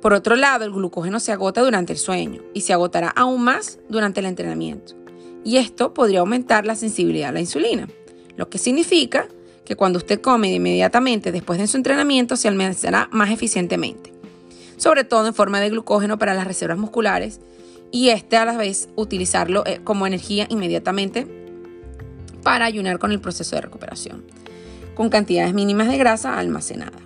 Por 0.00 0.14
otro 0.14 0.34
lado, 0.34 0.64
el 0.64 0.72
glucógeno 0.72 1.20
se 1.20 1.30
agota 1.30 1.60
durante 1.60 1.92
el 1.92 1.98
sueño 1.98 2.40
y 2.54 2.62
se 2.62 2.72
agotará 2.72 3.10
aún 3.10 3.44
más 3.44 3.80
durante 3.90 4.20
el 4.20 4.26
entrenamiento. 4.26 4.94
Y 5.44 5.58
esto 5.58 5.92
podría 5.92 6.20
aumentar 6.20 6.64
la 6.64 6.74
sensibilidad 6.74 7.28
a 7.28 7.32
la 7.32 7.40
insulina 7.40 7.86
lo 8.34 8.48
que 8.48 8.56
significa 8.56 9.28
que 9.66 9.76
cuando 9.76 9.98
usted 9.98 10.22
come 10.22 10.50
inmediatamente 10.50 11.32
después 11.32 11.58
de 11.58 11.66
su 11.66 11.76
entrenamiento 11.76 12.36
se 12.36 12.48
almacenará 12.48 13.10
más 13.12 13.30
eficientemente, 13.30 14.10
sobre 14.78 15.04
todo 15.04 15.26
en 15.26 15.34
forma 15.34 15.60
de 15.60 15.68
glucógeno 15.68 16.18
para 16.18 16.32
las 16.32 16.46
reservas 16.46 16.78
musculares 16.78 17.40
y 17.90 18.08
este 18.08 18.38
a 18.38 18.46
la 18.46 18.56
vez 18.56 18.88
utilizarlo 18.96 19.66
eh, 19.66 19.80
como 19.84 20.06
energía 20.06 20.46
inmediatamente 20.48 21.41
para 22.42 22.64
ayunar 22.64 22.98
con 22.98 23.12
el 23.12 23.20
proceso 23.20 23.56
de 23.56 23.62
recuperación, 23.62 24.24
con 24.94 25.08
cantidades 25.08 25.54
mínimas 25.54 25.88
de 25.88 25.98
grasa 25.98 26.38
almacenada. 26.38 26.98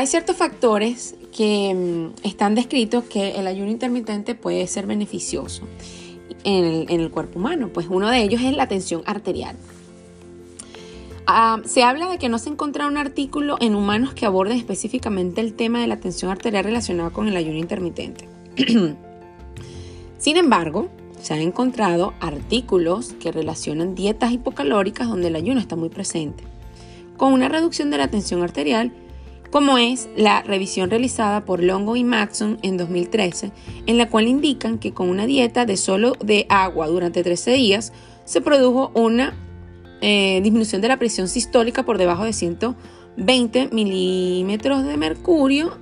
Hay 0.00 0.06
ciertos 0.06 0.34
factores 0.34 1.14
que 1.36 1.74
mm, 1.74 2.26
están 2.26 2.54
descritos 2.54 3.04
que 3.04 3.32
el 3.32 3.46
ayuno 3.46 3.70
intermitente 3.70 4.34
puede 4.34 4.66
ser 4.66 4.86
beneficioso 4.86 5.68
en 6.42 6.88
el, 6.88 7.10
cuerpo 7.10 7.38
humano. 7.38 7.68
Pues 7.70 7.86
uno 7.90 8.08
de 8.08 8.22
ellos 8.22 8.40
es 8.40 8.56
la 8.56 8.66
tensión 8.66 9.02
arterial. 9.04 9.56
Ah, 11.32 11.60
se 11.64 11.84
habla 11.84 12.08
de 12.08 12.18
que 12.18 12.28
no 12.28 12.40
se 12.40 12.48
encontrado 12.48 12.90
un 12.90 12.96
artículo 12.96 13.56
en 13.60 13.76
humanos 13.76 14.14
que 14.14 14.26
aborde 14.26 14.56
específicamente 14.56 15.40
el 15.40 15.54
tema 15.54 15.80
de 15.80 15.86
la 15.86 16.00
tensión 16.00 16.28
arterial 16.28 16.64
relacionada 16.64 17.10
con 17.10 17.28
el 17.28 17.36
ayuno 17.36 17.56
intermitente. 17.56 18.28
Sin 20.18 20.36
embargo, 20.36 20.88
se 21.20 21.32
han 21.32 21.40
encontrado 21.40 22.14
artículos 22.18 23.12
que 23.20 23.30
relacionan 23.30 23.94
dietas 23.94 24.32
hipocalóricas 24.32 25.08
donde 25.08 25.28
el 25.28 25.36
ayuno 25.36 25.60
está 25.60 25.76
muy 25.76 25.88
presente, 25.88 26.42
con 27.16 27.32
una 27.32 27.48
reducción 27.48 27.92
de 27.92 27.98
la 27.98 28.08
tensión 28.08 28.42
arterial 28.42 28.92
como 29.52 29.78
es 29.78 30.08
la 30.16 30.42
revisión 30.42 30.90
realizada 30.90 31.44
por 31.44 31.62
Longo 31.62 31.94
y 31.94 32.02
Maxon 32.02 32.58
en 32.62 32.76
2013, 32.76 33.52
en 33.86 33.98
la 33.98 34.08
cual 34.08 34.26
indican 34.26 34.78
que 34.78 34.92
con 34.92 35.08
una 35.08 35.26
dieta 35.26 35.64
de 35.64 35.76
solo 35.76 36.14
de 36.24 36.46
agua 36.48 36.88
durante 36.88 37.22
13 37.22 37.52
días 37.52 37.92
se 38.24 38.40
produjo 38.40 38.90
una 38.94 39.34
eh, 40.00 40.40
disminución 40.42 40.80
de 40.80 40.88
la 40.88 40.98
presión 40.98 41.28
sistólica 41.28 41.84
por 41.84 41.98
debajo 41.98 42.24
de 42.24 42.32
120 42.32 43.68
milímetros 43.72 44.84
de 44.84 44.96
mercurio 44.96 45.78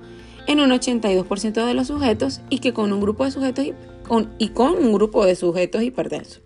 en 0.46 0.60
un 0.60 0.70
82% 0.70 1.66
de 1.66 1.74
los 1.74 1.86
sujetos 1.88 2.40
y 2.48 2.58
que 2.58 2.72
con 2.72 2.92
un 2.92 3.00
grupo 3.00 3.24
de 3.24 3.30
sujetos 3.30 3.66
con, 4.06 4.34
y 4.38 4.48
con 4.48 4.74
un 4.74 4.92
grupo 4.92 5.24
de 5.24 5.36
sujetos 5.36 5.82
hipertensos. 5.82 6.40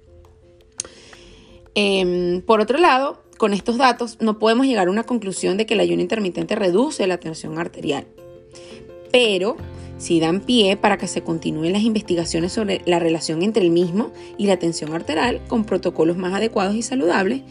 Em, 1.75 2.43
por 2.43 2.61
otro 2.61 2.79
lado, 2.79 3.23
con 3.39 3.55
estos 3.55 3.79
datos 3.79 4.19
no 4.21 4.39
podemos 4.39 4.67
llegar 4.67 4.89
a 4.89 4.91
una 4.91 5.05
conclusión 5.05 5.57
de 5.57 5.67
que 5.67 5.75
el 5.75 5.81
ayuno 5.81 6.03
intermitente 6.03 6.55
reduce 6.55 7.07
la 7.07 7.19
tensión 7.19 7.59
arterial. 7.59 8.07
Pero 9.11 9.57
sí 10.03 10.19
dan 10.19 10.41
pie 10.41 10.77
para 10.77 10.99
que 10.99 11.07
se 11.07 11.23
continúen 11.23 11.73
las 11.73 11.83
investigaciones 11.83 12.53
sobre 12.53 12.83
la 12.87 12.99
relación 12.99 13.43
entre 13.43 13.63
el 13.63 13.71
mismo 13.71 14.11
y 14.37 14.47
la 14.47 14.59
tensión 14.59 14.93
arterial 14.95 15.41
con 15.47 15.65
protocolos 15.65 16.17
más 16.17 16.35
adecuados 16.35 16.75
y 16.75 16.83
saludables, 16.83 17.43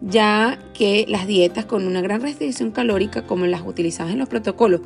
ya 0.00 0.56
que 0.72 1.04
las 1.08 1.26
dietas 1.26 1.64
con 1.64 1.84
una 1.84 2.00
gran 2.00 2.22
restricción 2.22 2.70
calórica 2.70 3.26
como 3.26 3.46
las 3.46 3.62
utilizadas 3.62 4.12
en 4.12 4.20
los 4.20 4.28
protocolos 4.28 4.82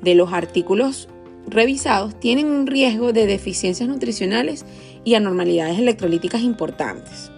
de 0.00 0.14
los 0.14 0.32
artículos 0.32 1.10
revisados 1.46 2.18
tienen 2.18 2.46
un 2.46 2.66
riesgo 2.66 3.12
de 3.12 3.26
deficiencias 3.26 3.86
nutricionales 3.86 4.64
y 5.04 5.14
anormalidades 5.14 5.78
electrolíticas 5.78 6.40
importantes. 6.40 7.30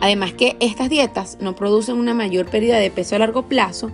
Además 0.00 0.32
que 0.32 0.56
estas 0.58 0.90
dietas 0.90 1.38
no 1.40 1.54
producen 1.54 1.98
una 1.98 2.14
mayor 2.14 2.46
pérdida 2.46 2.78
de 2.78 2.90
peso 2.90 3.14
a 3.14 3.20
largo 3.20 3.44
plazo 3.44 3.92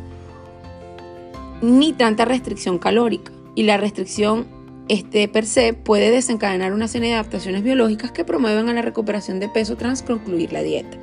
ni 1.61 1.93
tanta 1.93 2.25
restricción 2.25 2.79
calórica 2.79 3.33
y 3.55 3.65
la 3.65 3.77
restricción 3.77 4.47
este 4.91 5.29
per 5.29 5.47
se 5.47 5.73
puede 5.73 6.11
desencadenar 6.11 6.73
una 6.73 6.89
serie 6.89 7.11
de 7.11 7.15
adaptaciones 7.15 7.63
biológicas 7.63 8.11
que 8.11 8.25
promueven 8.25 8.69
a 8.69 8.73
la 8.73 8.83
recuperación 8.83 9.39
de 9.39 9.49
peso 9.49 9.77
tras 9.77 10.03
concluir 10.03 10.53
la 10.53 10.63
dieta. 10.63 10.99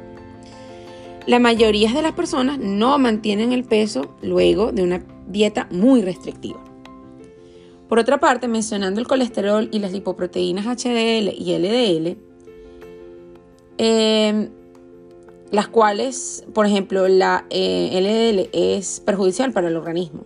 La 1.25 1.39
mayoría 1.39 1.93
de 1.93 2.01
las 2.01 2.11
personas 2.11 2.59
no 2.59 2.97
mantienen 2.99 3.53
el 3.53 3.63
peso 3.63 4.13
luego 4.21 4.73
de 4.73 4.83
una 4.83 5.05
dieta 5.27 5.69
muy 5.71 6.01
restrictiva. 6.01 6.61
Por 7.87 7.99
otra 7.99 8.19
parte, 8.19 8.49
mencionando 8.49 8.99
el 8.99 9.07
colesterol 9.07 9.69
y 9.71 9.79
las 9.79 9.93
lipoproteínas 9.93 10.65
HDL 10.65 11.33
y 11.37 11.57
LDL, 11.57 12.17
eh, 13.77 14.49
las 15.51 15.69
cuales, 15.69 16.45
por 16.53 16.65
ejemplo, 16.65 17.07
la 17.07 17.45
eh, 17.49 18.01
LDL 18.01 18.49
es 18.51 18.99
perjudicial 18.99 19.53
para 19.53 19.69
el 19.69 19.77
organismo 19.77 20.25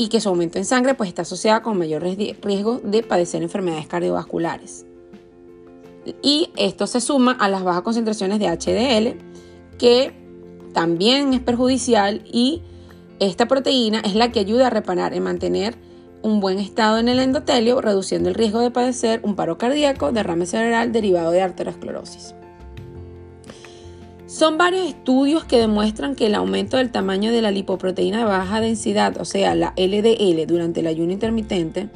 y 0.00 0.08
que 0.08 0.18
su 0.18 0.30
aumento 0.30 0.56
en 0.56 0.64
sangre 0.64 0.94
pues, 0.94 1.10
está 1.10 1.22
asociada 1.22 1.60
con 1.60 1.76
mayor 1.76 2.02
riesgo 2.02 2.80
de 2.82 3.02
padecer 3.02 3.42
enfermedades 3.42 3.86
cardiovasculares. 3.86 4.86
Y 6.22 6.48
esto 6.56 6.86
se 6.86 7.02
suma 7.02 7.32
a 7.32 7.50
las 7.50 7.62
bajas 7.64 7.82
concentraciones 7.82 8.38
de 8.38 8.46
HDL, 8.46 9.18
que 9.76 10.14
también 10.72 11.34
es 11.34 11.40
perjudicial 11.40 12.22
y 12.32 12.62
esta 13.18 13.46
proteína 13.46 14.00
es 14.00 14.14
la 14.14 14.32
que 14.32 14.40
ayuda 14.40 14.68
a 14.68 14.70
reparar 14.70 15.14
y 15.14 15.20
mantener 15.20 15.76
un 16.22 16.40
buen 16.40 16.58
estado 16.60 16.96
en 16.96 17.10
el 17.10 17.18
endotelio, 17.18 17.82
reduciendo 17.82 18.30
el 18.30 18.34
riesgo 18.34 18.60
de 18.60 18.70
padecer 18.70 19.20
un 19.22 19.36
paro 19.36 19.58
cardíaco, 19.58 20.12
derrame 20.12 20.46
cerebral 20.46 20.92
derivado 20.92 21.30
de 21.30 21.42
arteriosclerosis. 21.42 22.34
Son 24.30 24.58
varios 24.58 24.86
estudios 24.86 25.42
que 25.42 25.58
demuestran 25.58 26.14
que 26.14 26.26
el 26.26 26.36
aumento 26.36 26.76
del 26.76 26.92
tamaño 26.92 27.32
de 27.32 27.42
la 27.42 27.50
lipoproteína 27.50 28.18
de 28.18 28.24
baja 28.26 28.60
densidad, 28.60 29.20
o 29.20 29.24
sea, 29.24 29.56
la 29.56 29.74
LDL, 29.76 30.46
durante 30.46 30.78
el 30.78 30.86
ayuno 30.86 31.12
intermitente, 31.12 31.90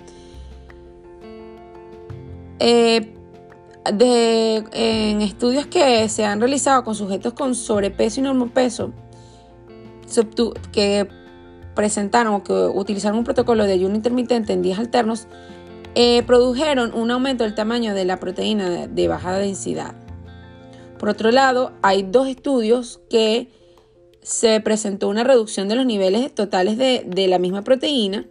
eh, 2.59 3.15
en 3.87 5.23
estudios 5.23 5.67
que 5.67 6.09
se 6.09 6.25
han 6.25 6.41
realizado 6.41 6.83
con 6.83 6.97
sujetos 6.97 7.35
con 7.35 7.55
sobrepeso 7.55 8.19
y 8.19 8.25
normopeso, 8.25 8.91
que 10.73 11.07
presentaron 11.77 12.35
o 12.35 12.43
que 12.43 12.53
utilizaron 12.53 13.19
un 13.19 13.25
protocolo 13.25 13.65
de 13.65 13.75
ayuno 13.75 13.95
intermitente 13.95 14.53
en 14.53 14.63
días 14.63 14.81
alternos, 14.81 15.29
eh, 15.95 16.25
produjeron 16.25 16.95
un 16.95 17.13
aumento 17.13 17.45
del 17.45 17.55
tamaño 17.55 17.95
de 17.95 18.05
la 18.05 18.19
proteína 18.19 18.89
de 18.89 19.07
baja 19.07 19.39
densidad. 19.39 19.95
Por 21.05 21.11
otro 21.11 21.31
lado, 21.31 21.73
hay 21.83 22.03
dos 22.03 22.29
estudios 22.29 22.99
que 23.11 23.51
se 24.23 24.59
presentó 24.63 25.11
una 25.11 25.23
reducción 25.23 25.69
de 25.69 25.75
los 25.75 25.85
niveles 25.85 26.35
totales 26.35 26.79
de, 26.79 27.29
la 27.29 27.39
misma 27.39 27.61
proteína 27.61 28.25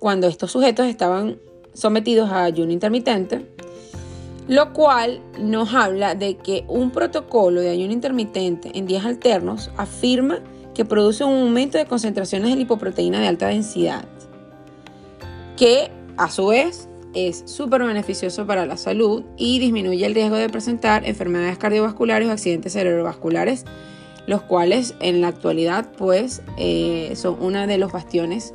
cuando 0.00 0.26
estos 0.26 0.50
sujetos 0.50 0.86
estaban 0.86 1.38
sometidos 1.74 2.28
a 2.30 2.42
ayuno 2.42 2.72
intermitente, 2.72 3.46
lo 4.48 4.72
cual 4.72 5.20
nos 5.38 5.74
habla 5.74 6.16
de 6.16 6.36
que 6.38 6.64
un 6.66 6.90
protocolo 6.90 7.60
de 7.60 7.70
ayuno 7.70 7.92
intermitente 7.92 8.72
en 8.74 8.86
días 8.86 9.04
alternos 9.04 9.70
afirma 9.76 10.40
que 10.74 10.84
produce 10.84 11.22
un 11.22 11.40
aumento 11.40 11.78
de 11.78 11.86
concentraciones 11.86 12.50
de 12.50 12.56
lipoproteína 12.56 13.20
de 13.20 13.28
alta 13.28 13.46
densidad, 13.46 14.06
que 15.56 15.92
a 16.16 16.32
su 16.32 16.48
vez 16.48 16.88
es 17.16 17.44
súper 17.46 17.82
beneficioso 17.82 18.46
para 18.46 18.66
la 18.66 18.76
salud 18.76 19.24
y 19.38 19.58
disminuye 19.58 20.04
el 20.04 20.14
riesgo 20.14 20.36
de 20.36 20.50
presentar 20.50 21.06
enfermedades 21.06 21.56
cardiovasculares 21.56 22.28
o 22.28 22.32
accidentes 22.32 22.74
cerebrovasculares, 22.74 23.64
los 24.26 24.42
cuales 24.42 24.94
en 25.00 25.22
la 25.22 25.28
actualidad 25.28 25.90
pues 25.96 26.42
eh, 26.58 27.14
son 27.16 27.42
una 27.42 27.66
de 27.66 27.78
los 27.78 27.90
bastiones 27.90 28.52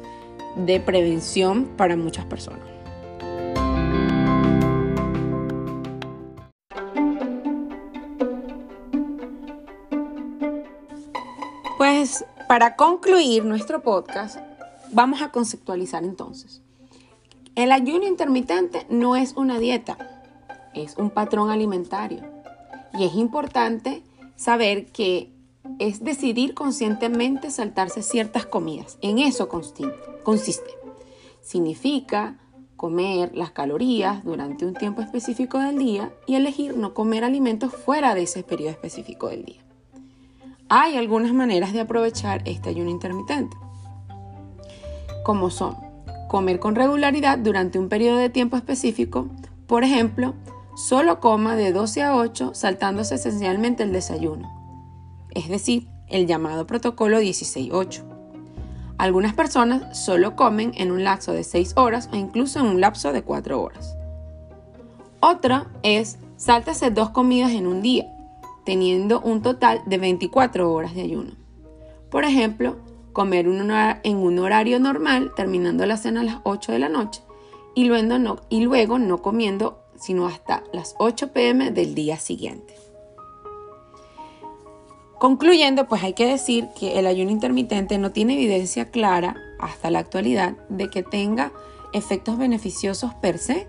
de 0.55 0.79
prevención 0.79 1.71
para 1.75 1.97
muchas 1.97 2.25
personas. 2.25 2.59
Pues 11.79 12.25
para 12.47 12.75
concluir 12.75 13.43
nuestro 13.43 13.81
podcast, 13.81 14.37
vamos 14.91 15.23
a 15.23 15.31
conceptualizar 15.31 16.03
entonces. 16.03 16.61
El 17.55 17.73
ayuno 17.73 18.07
intermitente 18.07 18.85
no 18.89 19.17
es 19.17 19.33
una 19.35 19.59
dieta, 19.59 19.97
es 20.73 20.95
un 20.97 21.09
patrón 21.09 21.49
alimentario. 21.49 22.23
Y 22.93 23.03
es 23.03 23.15
importante 23.15 24.03
saber 24.37 24.85
que 24.87 25.33
es 25.77 26.01
decidir 26.01 26.53
conscientemente 26.53 27.51
saltarse 27.51 28.03
ciertas 28.03 28.45
comidas. 28.45 28.97
En 29.01 29.19
eso 29.19 29.49
consiste. 29.49 30.69
Significa 31.41 32.37
comer 32.77 33.35
las 33.35 33.51
calorías 33.51 34.23
durante 34.23 34.65
un 34.65 34.73
tiempo 34.73 35.01
específico 35.01 35.59
del 35.59 35.77
día 35.77 36.13
y 36.27 36.35
elegir 36.35 36.77
no 36.77 36.93
comer 36.93 37.25
alimentos 37.25 37.73
fuera 37.73 38.15
de 38.15 38.23
ese 38.23 38.43
periodo 38.43 38.71
específico 38.71 39.27
del 39.27 39.43
día. 39.43 39.61
Hay 40.69 40.95
algunas 40.95 41.33
maneras 41.33 41.73
de 41.73 41.81
aprovechar 41.81 42.41
este 42.45 42.69
ayuno 42.69 42.89
intermitente, 42.89 43.57
como 45.25 45.49
son 45.49 45.90
comer 46.31 46.59
con 46.59 46.75
regularidad 46.75 47.37
durante 47.37 47.77
un 47.77 47.89
periodo 47.89 48.15
de 48.15 48.29
tiempo 48.29 48.55
específico, 48.55 49.27
por 49.67 49.83
ejemplo, 49.83 50.33
solo 50.77 51.19
coma 51.19 51.57
de 51.57 51.73
12 51.73 52.03
a 52.03 52.15
8 52.15 52.51
saltándose 52.53 53.15
esencialmente 53.15 53.83
el 53.83 53.91
desayuno, 53.91 54.49
es 55.31 55.49
decir, 55.49 55.89
el 56.07 56.27
llamado 56.27 56.65
protocolo 56.65 57.19
16-8. 57.19 58.05
Algunas 58.97 59.33
personas 59.33 59.99
solo 59.99 60.37
comen 60.37 60.71
en 60.77 60.93
un 60.93 61.03
lapso 61.03 61.33
de 61.33 61.43
6 61.43 61.73
horas 61.75 62.07
o 62.13 62.15
incluso 62.15 62.61
en 62.61 62.67
un 62.67 62.79
lapso 62.79 63.11
de 63.11 63.23
4 63.23 63.61
horas. 63.61 63.97
Otra 65.19 65.67
es 65.83 66.17
sáltase 66.37 66.91
dos 66.91 67.09
comidas 67.09 67.51
en 67.51 67.67
un 67.67 67.81
día, 67.81 68.05
teniendo 68.63 69.19
un 69.19 69.41
total 69.41 69.81
de 69.85 69.97
24 69.97 70.71
horas 70.71 70.95
de 70.95 71.01
ayuno. 71.01 71.31
Por 72.09 72.23
ejemplo, 72.23 72.77
comer 73.13 73.45
en 73.45 74.17
un 74.17 74.39
horario 74.39 74.79
normal, 74.79 75.31
terminando 75.35 75.85
la 75.85 75.97
cena 75.97 76.21
a 76.21 76.25
las 76.25 76.37
8 76.43 76.71
de 76.71 76.79
la 76.79 76.89
noche, 76.89 77.21
y 77.75 77.85
luego 77.85 78.99
no, 78.99 79.21
comiendo 79.21 79.81
sino 80.01 80.25
hasta 80.25 80.63
las 80.73 80.95
8 80.97 81.31
pm 81.31 81.71
del 81.71 81.93
día 81.93 82.17
siguiente. 82.17 82.75
Concluyendo, 85.19 85.87
pues 85.87 86.03
hay 86.03 86.13
que 86.13 86.25
decir 86.25 86.69
que 86.77 86.97
el 86.97 87.05
ayuno 87.05 87.29
intermitente 87.29 87.99
no 87.99 88.11
tiene 88.11 88.33
evidencia 88.33 88.89
clara 88.89 89.35
hasta 89.59 89.91
la 89.91 89.99
actualidad 89.99 90.53
de 90.69 90.89
que 90.89 91.03
tenga 91.03 91.51
efectos 91.93 92.39
beneficiosos 92.39 93.13
per 93.13 93.37
se 93.37 93.67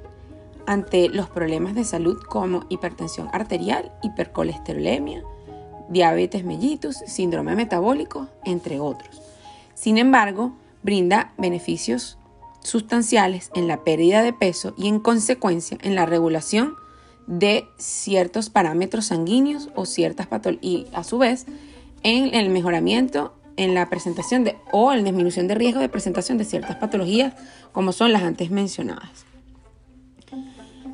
ante 0.66 1.10
los 1.10 1.28
problemas 1.28 1.74
de 1.74 1.84
salud 1.84 2.18
como 2.26 2.64
hipertensión 2.70 3.28
arterial, 3.32 3.92
hipercolesterolemia, 4.02 5.22
diabetes 5.90 6.44
mellitus, 6.44 6.96
síndrome 7.06 7.54
metabólico, 7.54 8.28
entre 8.44 8.80
otros. 8.80 9.21
Sin 9.74 9.98
embargo, 9.98 10.52
brinda 10.82 11.32
beneficios 11.38 12.18
sustanciales 12.62 13.50
en 13.54 13.66
la 13.66 13.84
pérdida 13.84 14.22
de 14.22 14.32
peso 14.32 14.74
y 14.76 14.88
en 14.88 15.00
consecuencia 15.00 15.78
en 15.82 15.94
la 15.94 16.06
regulación 16.06 16.74
de 17.26 17.66
ciertos 17.78 18.50
parámetros 18.50 19.06
sanguíneos 19.06 19.70
o 19.74 19.86
ciertas 19.86 20.26
patologías 20.26 20.64
y 20.64 20.86
a 20.94 21.04
su 21.04 21.18
vez 21.18 21.46
en 22.02 22.34
el 22.34 22.50
mejoramiento 22.50 23.34
en 23.56 23.74
la 23.74 23.88
presentación 23.90 24.44
de 24.44 24.56
o 24.72 24.92
en 24.92 25.04
disminución 25.04 25.46
de 25.46 25.54
riesgo 25.54 25.80
de 25.80 25.88
presentación 25.88 26.38
de 26.38 26.44
ciertas 26.44 26.76
patologías 26.76 27.34
como 27.72 27.92
son 27.92 28.12
las 28.12 28.22
antes 28.22 28.50
mencionadas. 28.50 29.26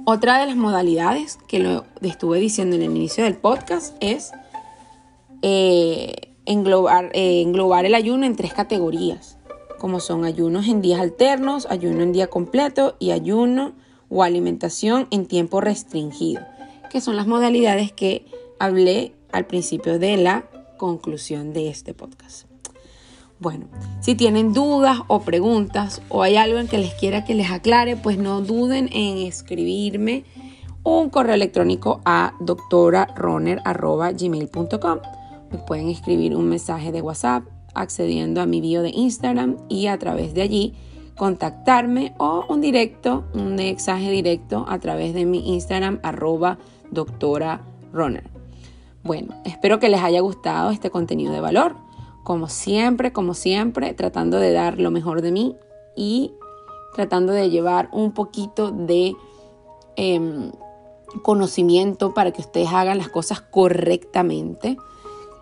Otra 0.05 0.39
de 0.39 0.47
las 0.47 0.57
modalidades 0.57 1.39
que 1.49 1.59
lo 1.59 1.85
estuve 2.01 2.41
diciendo 2.41 2.77
en 2.77 2.83
el 2.83 2.97
inicio 2.97 3.25
del 3.25 3.37
podcast 3.37 3.95
es 4.01 4.33
eh, 5.43 6.28
englobar, 6.49 7.11
eh, 7.13 7.43
englobar 7.43 7.85
el 7.85 7.95
ayuno 7.95 8.27
en 8.27 8.35
tres 8.35 8.53
categorías, 8.55 9.37
como 9.79 10.01
son 10.01 10.25
ayunos 10.25 10.67
en 10.67 10.81
días 10.81 11.01
alternos, 11.01 11.67
ayuno 11.71 12.03
en 12.03 12.13
día 12.13 12.27
completo 12.27 12.97
y 12.99 13.13
ayuno 13.13 13.75
o 14.09 14.25
alimentación 14.25 15.07
en 15.11 15.27
tiempo 15.27 15.61
restringido, 15.61 16.41
que 16.91 17.03
son 17.03 17.17
las 17.17 17.27
modalidades 17.27 17.93
que 17.93 18.25
hablé 18.59 19.13
al 19.31 19.45
principio 19.47 19.99
de 19.99 20.17
la 20.17 20.47
conclusión 20.79 21.53
de 21.53 21.69
este 21.69 21.93
podcast. 21.93 22.47
Bueno, 23.41 23.67
si 24.01 24.15
tienen 24.15 24.55
dudas 24.55 25.01
o 25.07 25.21
preguntas 25.21 26.01
o 26.09 26.23
hay 26.23 26.37
algo 26.37 26.59
en 26.59 26.67
que 26.67 26.79
les 26.79 26.95
quiera 26.95 27.25
que 27.25 27.35
les 27.35 27.51
aclare, 27.51 27.97
pues 27.97 28.17
no 28.19 28.41
duden 28.41 28.89
en 28.93 29.19
escribirme 29.19 30.25
un 30.83 31.11
correo 31.11 31.35
electrónico 31.35 32.01
a 32.05 32.33
doctoraroner.gmail.com. 32.41 34.99
Pueden 35.67 35.89
escribir 35.89 36.37
un 36.37 36.49
mensaje 36.49 36.93
de 36.93 37.03
WhatsApp 37.03 37.45
accediendo 37.75 38.41
a 38.41 38.47
mi 38.47 38.61
bio 38.61 38.83
de 38.83 38.91
Instagram 38.91 39.57
y 39.69 39.87
a 39.87 39.99
través 39.99 40.35
de 40.35 40.43
allí 40.43 40.75
contactarme 41.17 42.15
o 42.19 42.45
un 42.49 42.61
directo, 42.61 43.25
un 43.35 43.57
mensaje 43.57 44.11
directo 44.11 44.65
a 44.69 44.79
través 44.79 45.15
de 45.15 45.25
mi 45.27 45.55
Instagram 45.55 46.01
arroba 46.03 46.59
doctora 46.91 47.61
Bueno, 49.03 49.35
espero 49.45 49.79
que 49.79 49.89
les 49.89 50.01
haya 50.01 50.21
gustado 50.21 50.71
este 50.71 50.91
contenido 50.91 51.33
de 51.33 51.41
valor 51.41 51.89
como 52.29 52.49
siempre, 52.49 53.11
como 53.11 53.33
siempre, 53.33 53.95
tratando 53.95 54.39
de 54.39 54.53
dar 54.53 54.79
lo 54.79 54.91
mejor 54.91 55.23
de 55.23 55.33
mí 55.33 55.57
y 55.97 56.35
tratando 56.95 57.33
de 57.33 57.49
llevar 57.49 57.89
un 57.91 58.13
poquito 58.13 58.71
de 58.71 59.17
em, 59.97 60.53
conocimiento 61.23 62.13
para 62.13 62.31
que 62.31 62.43
ustedes 62.43 62.69
hagan 62.71 62.99
las 62.99 63.09
cosas 63.09 63.41
correctamente. 63.41 64.77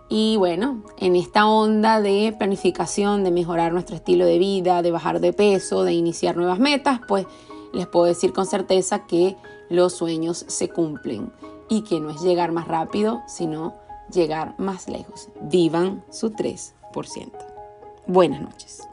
Y 0.09 0.37
bueno, 0.37 0.83
en 0.97 1.15
esta 1.15 1.47
onda 1.47 2.01
de 2.01 2.33
planificación, 2.37 3.23
de 3.23 3.31
mejorar 3.31 3.73
nuestro 3.73 3.95
estilo 3.95 4.25
de 4.25 4.39
vida, 4.39 4.81
de 4.81 4.91
bajar 4.91 5.19
de 5.19 5.33
peso, 5.33 5.83
de 5.83 5.93
iniciar 5.93 6.37
nuevas 6.37 6.59
metas, 6.59 7.01
pues 7.07 7.25
les 7.73 7.87
puedo 7.87 8.05
decir 8.05 8.31
con 8.31 8.45
certeza 8.45 9.05
que 9.05 9.35
los 9.69 9.93
sueños 9.93 10.45
se 10.47 10.69
cumplen 10.69 11.31
y 11.69 11.81
que 11.81 11.99
no 11.99 12.09
es 12.09 12.21
llegar 12.21 12.53
más 12.53 12.67
rápido, 12.67 13.21
sino 13.27 13.75
llegar 14.11 14.55
más 14.57 14.87
lejos. 14.87 15.29
Vivan 15.41 16.03
su 16.09 16.31
3%. 16.31 16.73
Buenas 18.07 18.41
noches. 18.41 18.87